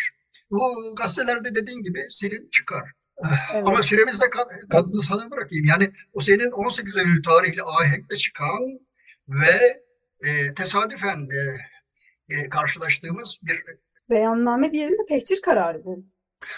Bu 0.51 0.95
gazetelerde 0.95 1.55
dediğin 1.55 1.83
gibi 1.83 2.07
senin 2.09 2.49
çıkar. 2.49 2.83
Evet. 3.53 3.63
Ama 3.67 3.83
süremizde 3.83 4.25
kadını 4.69 5.03
sana 5.03 5.31
bırakayım. 5.31 5.65
Yani 5.65 5.91
o 6.13 6.19
senin 6.19 6.51
18 6.51 6.97
Eylül 6.97 7.23
tarihli 7.23 7.63
ahenkle 7.63 8.15
çıkan 8.15 8.79
ve 9.27 9.83
e, 10.23 10.53
tesadüfen 10.53 11.17
e, 11.19 11.41
e, 12.35 12.49
karşılaştığımız 12.49 13.39
bir 13.43 13.63
Beyanname 14.09 14.71
diyelim 14.71 14.93
de 14.93 15.05
tehcir 15.07 15.41
kararı 15.41 15.85
bu. 15.85 16.05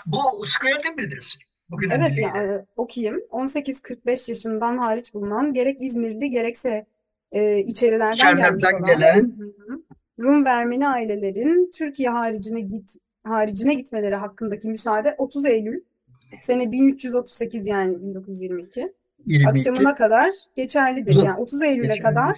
bu 0.05 0.45
sıkı 0.45 0.69
yönetim 0.69 0.97
bildirisi. 0.97 1.39
Bugün 1.71 1.89
Evet 1.89 2.17
yani 2.17 2.59
okuyayım. 2.75 3.19
18-45 3.31 4.31
yaşından 4.31 4.77
hariç 4.77 5.13
bulunan 5.13 5.53
gerek 5.53 5.81
İzmirli 5.81 6.29
gerekse 6.29 6.85
e, 7.31 7.59
içerilerden 7.59 8.37
gelmiş 8.37 8.65
olan 8.65 8.85
gelen. 8.85 9.33
Rum 10.23 10.45
ve 10.45 10.49
Ermeni 10.49 10.87
ailelerin 10.87 11.71
Türkiye 11.77 12.09
haricine 12.09 12.61
git 12.61 12.95
haricine 13.23 13.73
gitmeleri 13.73 14.15
hakkındaki 14.15 14.69
müsaade 14.69 15.15
30 15.17 15.45
Eylül 15.45 15.81
sene 16.39 16.71
1338 16.71 17.67
yani 17.67 18.01
1922 18.01 18.93
22. 19.25 19.49
akşamına 19.49 19.95
kadar 19.95 20.29
geçerlidir. 20.55 21.15
Yani 21.15 21.39
30 21.39 21.61
Eylül'e 21.61 21.81
geçerli. 21.81 22.01
kadar 22.01 22.37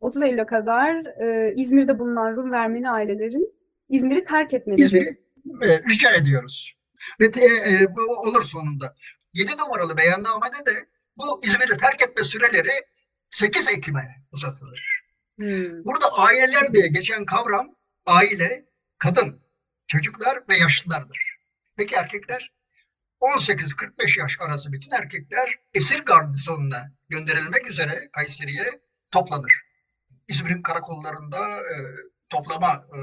30 0.00 0.22
Eylül'e 0.22 0.46
kadar 0.46 1.22
e, 1.22 1.54
İzmir'de 1.56 1.98
bulunan 1.98 2.34
Rum 2.34 2.52
ve 2.52 2.56
Ermeni 2.56 2.90
ailelerin 2.90 3.54
İzmir'i 3.88 4.24
terk 4.24 4.54
etmeleri. 4.54 4.82
İzmir'i 4.82 5.18
e, 5.62 5.82
rica 5.90 6.10
ediyoruz. 6.14 6.79
Ve 7.20 7.34
de, 7.34 7.40
e, 7.44 7.96
bu 7.96 8.16
olur 8.16 8.42
sonunda. 8.42 8.96
7 9.34 9.56
numaralı 9.56 9.96
beyannamede 9.96 10.66
de 10.66 10.88
bu 11.16 11.40
İzmir'i 11.44 11.76
terk 11.76 12.02
etme 12.02 12.24
süreleri 12.24 12.84
8 13.30 13.68
Ekim'e 13.68 14.24
uzatılır. 14.32 15.04
Hmm. 15.38 15.84
Burada 15.84 16.12
aileler 16.18 16.72
diye 16.74 16.88
geçen 16.88 17.24
kavram 17.24 17.76
aile, 18.06 18.64
kadın, 18.98 19.42
çocuklar 19.86 20.42
ve 20.48 20.58
yaşlılardır. 20.58 21.18
Peki 21.76 21.94
erkekler? 21.94 22.52
18-45 23.20 24.20
yaş 24.20 24.40
arası 24.40 24.72
bütün 24.72 24.90
erkekler 24.90 25.58
esir 25.74 26.04
gardizonuna 26.04 26.92
gönderilmek 27.08 27.66
üzere 27.66 28.10
Kayseri'ye 28.12 28.80
toplanır. 29.10 29.62
İzmir'in 30.28 30.62
karakollarında 30.62 31.60
e, 31.60 31.76
toplama 32.30 32.84
e, 32.96 33.00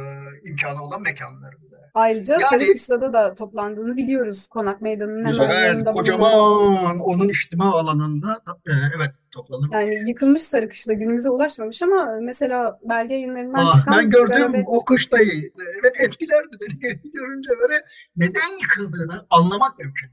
imkanı 0.49 0.83
olan 0.83 1.01
mekanlarında. 1.01 1.77
Ayrıca 1.93 2.33
Yani- 2.33 2.43
Sarıkışla'da 2.43 3.13
da 3.13 3.33
toplandığını 3.33 3.97
biliyoruz. 3.97 4.47
Konak 4.47 4.81
Meydanı'nın 4.81 5.17
hemen 5.19 5.31
Güzel, 5.31 5.65
yanında 5.67 5.91
kocaman 5.91 6.99
onun 6.99 7.29
içtima 7.29 7.73
alanında 7.73 8.41
e, 8.47 8.71
evet 8.97 9.11
toplanır. 9.31 9.69
Yani 9.73 10.09
yıkılmış 10.09 10.41
Sarıkışla 10.41 10.93
günümüze 10.93 11.29
ulaşmamış 11.29 11.83
ama 11.83 12.09
mesela 12.21 12.79
belge 12.89 13.13
yayınlarından 13.13 13.65
Ah, 13.65 13.71
çıkan 13.77 13.97
ben 13.97 14.09
gördüm 14.09 14.37
Garabet 14.37 14.63
o 14.67 14.85
kıştayı. 14.85 15.51
Evet 15.81 15.93
etkilerdi 16.03 16.57
beni 16.61 17.11
görünce 17.11 17.49
böyle 17.61 17.85
neden 18.15 18.59
yıkıldığını 18.61 19.25
anlamak 19.29 19.79
mümkün. 19.79 20.09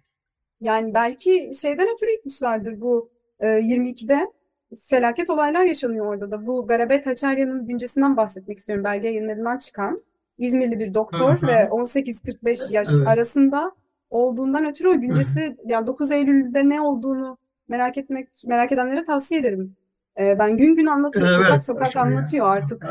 yani 0.61 0.95
belki 0.95 1.51
şeyden 1.63 1.87
ötürü 1.95 2.11
yıkmışlardır 2.11 2.81
bu 2.81 3.11
e, 3.41 3.47
22'de 3.47 4.27
felaket 4.91 5.31
olaylar 5.31 5.65
yaşanıyor 5.65 6.07
orada 6.07 6.31
da. 6.31 6.47
Bu 6.47 6.67
Garabet 6.67 7.07
Haçarya'nın 7.07 7.67
güncesinden 7.67 8.17
bahsetmek 8.17 8.59
istiyorum 8.59 8.85
belge 8.85 9.09
yayınlarından 9.09 9.59
çıkan. 9.59 10.03
İzmirli 10.39 10.79
bir 10.79 10.95
doktor 10.95 11.49
ve 11.49 11.69
18-45 11.71 12.75
yaş 12.75 12.89
Evet. 12.99 13.09
arasında 13.09 13.73
olduğundan 14.11 14.67
ötürü 14.67 14.89
o 14.89 15.01
güncesi 15.01 15.57
yani 15.67 15.87
9 15.87 16.11
Eylül'de 16.11 16.69
ne 16.69 16.81
olduğunu 16.81 17.39
merak 17.69 17.99
etmek 17.99 18.29
merak 18.47 18.73
edenlere 18.73 19.05
tavsiye 19.05 19.41
ederim. 19.41 19.77
Ee, 20.21 20.39
ben 20.39 20.57
gün 20.57 20.75
gün 20.75 20.87
anlatıyor, 20.87 21.29
sokak 21.29 21.51
Evet. 21.51 21.65
sokak 21.65 21.97
anlatıyor 21.97 22.47
artık. 22.57 22.87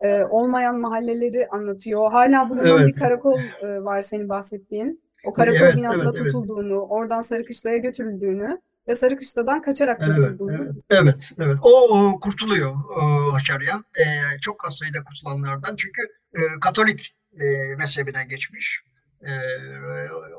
Ee, 0.00 0.24
olmayan 0.24 0.80
mahalleleri 0.80 1.46
anlatıyor. 1.50 2.12
Hala 2.12 2.50
bulunan 2.50 2.66
Evet. 2.66 2.88
bir 2.88 3.00
karakol 3.00 3.40
e, 3.62 3.84
var 3.84 4.00
senin 4.00 4.28
bahsettiğin. 4.28 5.00
O 5.26 5.32
karakol 5.32 5.60
Evet, 5.60 5.76
binasında 5.76 6.04
evet, 6.04 6.18
evet. 6.20 6.32
tutulduğunu, 6.32 6.80
oradan 6.80 7.20
Sarıkışla'ya 7.20 7.76
götürüldüğünü 7.76 8.60
ve 8.88 8.94
Sarıkışla'dan 8.94 9.62
kaçarak 9.62 10.02
Evet, 10.04 10.40
evet, 10.50 10.70
evet, 10.90 11.30
evet. 11.38 11.56
O, 11.62 11.98
o 11.98 12.20
kurtuluyor 12.20 12.74
o 12.96 13.32
Haçaryan. 13.34 13.84
Ee, 13.98 14.38
çok 14.40 14.66
az 14.66 14.76
sayıda 14.78 15.04
kurtulanlardan. 15.04 15.76
Çünkü 15.76 16.02
e, 16.34 16.40
Katolik 16.60 17.16
e, 17.32 17.76
mezhebine 17.76 18.24
geçmiş. 18.24 18.82
E, 19.22 19.30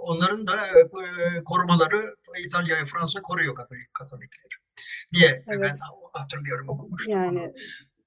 onların 0.01 0.47
da 0.47 0.67
e, 0.67 1.43
korumaları 1.45 2.15
İtalya 2.45 2.75
ve 2.81 2.85
Fransa 2.85 3.21
koruyor 3.21 3.55
Katolik 3.55 3.93
Katolikleri 3.93 4.47
diye 5.13 5.43
ben 5.47 5.53
Evet. 5.57 5.79
hatırlıyorum 6.13 6.69
okumuştum. 6.69 7.13
Yani 7.13 7.53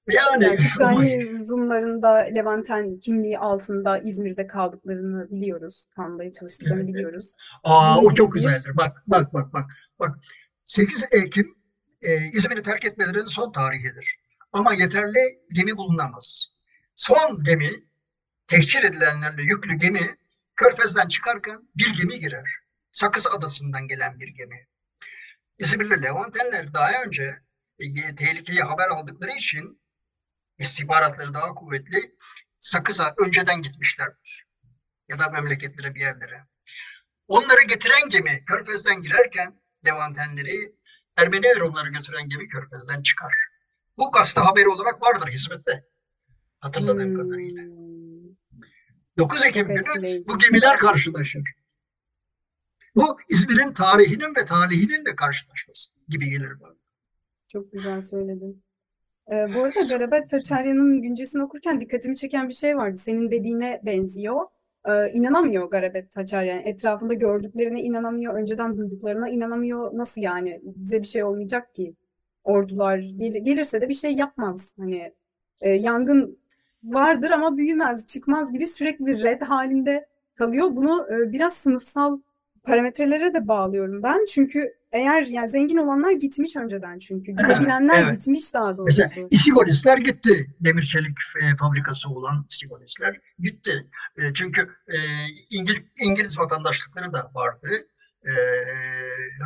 Yani, 0.07 0.43
Yani 0.43 0.55
tıpkı 0.57 0.85
ama- 0.85 0.99
hani 0.99 1.23
Rumların 1.49 2.01
da 2.01 2.15
Levanten 2.17 2.99
kimliği 2.99 3.39
altında 3.39 3.97
İzmir'de 3.97 4.47
kaldıklarını 4.47 5.31
biliyoruz. 5.31 5.85
Kalmaya 5.95 6.31
çalıştıklarını 6.31 6.83
Evet. 6.83 6.93
biliyoruz. 6.93 7.35
Aa, 7.63 7.99
o 8.01 8.13
çok 8.13 8.33
güzeldir. 8.33 8.77
Bak, 8.77 9.03
bak, 9.07 9.33
bak, 9.33 9.53
bak. 9.53 9.65
Bak, 10.01 10.19
8 10.65 11.05
Ekim 11.11 11.57
e, 12.01 12.15
İzmir'i 12.15 12.63
terk 12.63 12.85
etmelerinin 12.85 13.27
son 13.27 13.51
tarihidir. 13.51 14.15
Ama 14.53 14.73
yeterli 14.73 15.39
gemi 15.51 15.77
bulunamaz. 15.77 16.47
Son 16.95 17.43
gemi, 17.43 17.83
tehcir 18.47 18.83
edilenlerle 18.83 19.41
yüklü 19.41 19.77
gemi, 19.77 20.17
Körfez'den 20.55 21.07
çıkarken 21.07 21.69
bir 21.75 21.97
gemi 21.97 22.19
girer. 22.19 22.49
Sakız 22.91 23.27
Adası'ndan 23.27 23.87
gelen 23.87 24.19
bir 24.19 24.27
gemi. 24.27 24.67
İzmirli 25.57 26.01
Levantenler 26.03 26.73
daha 26.73 27.03
önce 27.03 27.41
e, 27.79 28.15
tehlikeyi 28.15 28.61
haber 28.61 28.87
aldıkları 28.87 29.31
için 29.31 29.81
istihbaratları 30.57 31.33
daha 31.33 31.53
kuvvetli 31.53 32.15
Sakız'a 32.59 33.15
önceden 33.17 33.61
gitmişlerdir. 33.61 34.47
Ya 35.09 35.19
da 35.19 35.29
memleketlere 35.29 35.95
bir 35.95 36.01
yerlere. 36.01 36.45
Onları 37.27 37.61
getiren 37.61 38.09
gemi 38.09 38.45
Körfez'den 38.45 39.01
girerken 39.01 39.60
Levantenleri 39.85 40.75
Ermeni 41.17 41.45
ve 41.45 41.59
Rumları 41.59 41.89
götüren 41.89 42.29
gemi 42.29 42.47
Körfez'den 42.47 43.01
çıkar. 43.01 43.33
Bu 43.97 44.11
gazete 44.11 44.41
haberi 44.41 44.69
olarak 44.69 45.01
vardır 45.01 45.27
hizmette. 45.29 45.85
Hatırladığım 46.59 47.15
kadarıyla. 47.15 47.63
Hmm, 47.63 47.91
9 49.17 49.45
Ekim 49.45 49.67
günü 49.67 50.23
bu 50.27 50.37
gemiler 50.37 50.77
karşılaşır. 50.77 51.43
Bu 52.95 53.17
İzmir'in 53.29 53.73
tarihinin 53.73 54.35
ve 54.35 54.45
talihinin 54.45 55.05
de 55.05 55.15
karşılaşması 55.15 55.91
gibi 56.09 56.29
gelir 56.29 56.59
bana. 56.61 56.75
Çok 57.47 57.71
güzel 57.71 58.01
söyledin. 58.01 58.63
Ee, 59.31 59.55
bu 59.55 59.63
arada 59.63 59.81
Garabet 59.81 60.29
Taçarya'nın 60.29 61.01
güncesini 61.01 61.43
okurken 61.43 61.81
dikkatimi 61.81 62.15
çeken 62.15 62.49
bir 62.49 62.53
şey 62.53 62.77
vardı. 62.77 62.97
Senin 62.97 63.31
dediğine 63.31 63.81
benziyor. 63.85 64.45
Ee, 64.89 65.09
inanamıyor 65.13 65.69
Garabet 65.71 66.11
Taçarya. 66.11 66.55
Yani 66.55 66.69
etrafında 66.69 67.13
gördüklerine 67.13 67.81
inanamıyor. 67.81 68.33
Önceden 68.35 68.77
duyduklarına 68.77 69.29
inanamıyor. 69.29 69.97
Nasıl 69.97 70.21
yani? 70.21 70.61
Bize 70.63 70.99
bir 71.01 71.07
şey 71.07 71.23
olmayacak 71.23 71.73
ki. 71.73 71.95
Ordular 72.43 72.97
gel- 73.17 73.43
gelirse 73.43 73.81
de 73.81 73.89
bir 73.89 73.93
şey 73.93 74.13
yapmaz. 74.15 74.75
Hani 74.79 75.13
e, 75.61 75.69
yangın 75.69 76.39
vardır 76.83 77.31
ama 77.31 77.57
büyümez, 77.57 78.05
çıkmaz 78.05 78.53
gibi 78.53 78.67
sürekli 78.67 79.05
bir 79.05 79.23
red 79.23 79.41
halinde 79.41 80.07
kalıyor. 80.35 80.75
Bunu 80.75 81.07
e, 81.13 81.31
biraz 81.31 81.53
sınıfsal 81.53 82.19
parametrelere 82.63 83.33
de 83.33 83.47
bağlıyorum 83.47 84.03
ben. 84.03 84.25
Çünkü 84.27 84.73
eğer 84.91 85.23
yani 85.23 85.49
zengin 85.49 85.77
olanlar 85.77 86.11
gitmiş 86.11 86.55
önceden 86.55 86.99
çünkü. 86.99 87.31
Gidebilenler 87.31 88.03
evet. 88.03 88.11
gitmiş 88.11 88.53
daha 88.53 88.73
Mesela 88.73 89.09
doğrusu. 89.09 89.27
İsigonisler 89.31 89.97
gitti. 89.97 90.55
Demir 90.59 90.81
çelik 90.83 91.17
e, 91.43 91.57
fabrikası 91.57 92.09
olan 92.09 92.45
İsigonisler 92.49 93.19
gitti. 93.39 93.87
E, 94.17 94.33
çünkü 94.33 94.69
e, 94.87 94.97
İngiliz, 95.49 95.81
İngiliz 96.01 96.39
vatandaşlıkları 96.39 97.13
da 97.13 97.31
vardı. 97.33 97.87
E, 98.25 98.31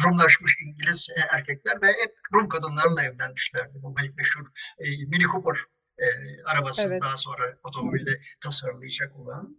Rumlaşmış 0.05 0.57
İngiliz 0.65 1.07
e, 1.17 1.35
erkekler 1.35 1.81
ve 1.81 1.87
hep 1.87 2.15
Rum 2.33 2.49
kadınlarla 2.49 3.03
evlenmişlerdi. 3.03 3.73
Bu 3.81 3.87
me- 3.93 4.15
meşhur 4.17 4.45
e, 4.79 4.85
Mini 4.89 5.23
Cooper 5.31 5.55
e, 5.97 6.05
arabası 6.45 6.87
Evet. 6.87 7.03
daha 7.03 7.17
sonra 7.17 7.57
otomobili 7.63 8.21
tasarlayacak 8.41 9.15
olan. 9.15 9.57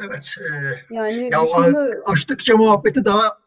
Evet. 0.00 0.34
E, 0.40 0.94
Yani 0.94 1.28
ya 1.32 1.42
düşmanı 1.42 1.90
açtıkça 2.06 2.56
muhabbeti 2.56 3.04
daha 3.04 3.38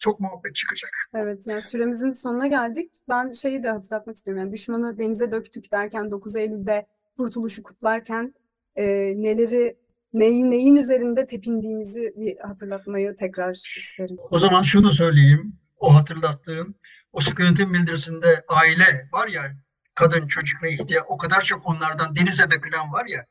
çok 0.00 0.20
muhabbet 0.20 0.54
çıkacak. 0.54 0.90
evet 1.14 1.48
yani 1.48 1.62
süremizin 1.62 2.12
sonuna 2.12 2.46
geldik. 2.46 2.94
Ben 3.08 3.30
şeyi 3.30 3.62
de 3.62 3.70
hatırlatmak 3.70 4.16
istiyorum. 4.16 4.42
Yani 4.42 4.52
düşmanı 4.52 4.98
denize 4.98 5.32
döktük 5.32 5.72
derken 5.72 6.10
9 6.10 6.36
Eylül'de 6.36 6.86
kurtuluşu 7.16 7.62
kutlarken 7.62 8.34
e, 8.76 8.84
neleri 9.22 9.76
neyi 10.12 10.50
neyin 10.50 10.76
üzerinde 10.76 11.26
tepindiğimizi 11.26 12.14
bir 12.16 12.38
hatırlatmayı 12.38 13.14
tekrar 13.14 13.50
isterim. 13.50 14.16
O 14.30 14.38
zaman 14.38 14.62
şunu 14.62 14.92
söyleyeyim. 14.92 15.56
O 15.76 15.94
hatırlattığım, 15.94 16.74
o 17.12 17.20
sıkı 17.20 17.42
yönetim 17.42 17.72
bildirisinde 17.72 18.44
aile 18.48 19.08
var 19.12 19.28
ya, 19.28 19.56
kadın, 19.94 20.26
çocuk 20.26 20.62
ve 20.62 20.72
ihtiyar, 20.72 21.04
o 21.08 21.18
kadar 21.18 21.40
çok 21.40 21.66
onlardan 21.66 22.16
denize 22.16 22.50
dökülen 22.50 22.92
var 22.92 23.06
ya, 23.06 23.26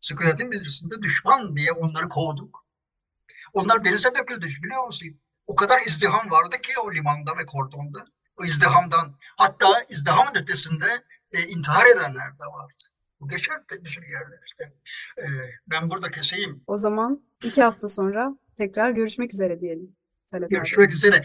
sıkı 0.00 0.24
yönetim 0.24 0.50
bildirisinde 0.50 0.94
düşman 1.02 1.56
diye 1.56 1.72
onları 1.72 2.08
kovduk. 2.08 2.66
Onlar 3.52 3.84
denize 3.84 4.08
döküldü 4.18 4.46
biliyor 4.46 4.86
musun? 4.86 5.20
O 5.52 5.54
kadar 5.54 5.80
izdiham 5.86 6.30
vardı 6.30 6.56
ki 6.62 6.72
o 6.80 6.94
limanda 6.94 7.30
ve 7.38 7.44
kordonda. 7.46 8.06
O 8.40 8.44
izdihamdan, 8.44 9.14
hatta 9.36 9.82
izdihamın 9.88 10.34
ötesinde 10.34 10.86
e, 11.32 11.42
intihar 11.42 11.86
edenler 11.86 12.32
de 12.32 12.44
vardı. 12.56 12.84
Bu 13.20 13.28
geçer 13.28 13.56
de 13.70 13.84
bir 13.84 13.88
sürü 13.88 14.04
yerlerde. 14.06 14.74
E, 15.18 15.26
ben 15.66 15.90
burada 15.90 16.10
keseyim. 16.10 16.62
O 16.66 16.76
zaman 16.78 17.22
iki 17.44 17.62
hafta 17.62 17.88
sonra 17.88 18.36
tekrar 18.56 18.90
görüşmek 18.90 19.34
üzere 19.34 19.60
diyelim. 19.60 19.96
Talat 20.26 20.44
abi. 20.44 20.54
Görüşmek 20.54 20.92
üzere. 20.92 21.22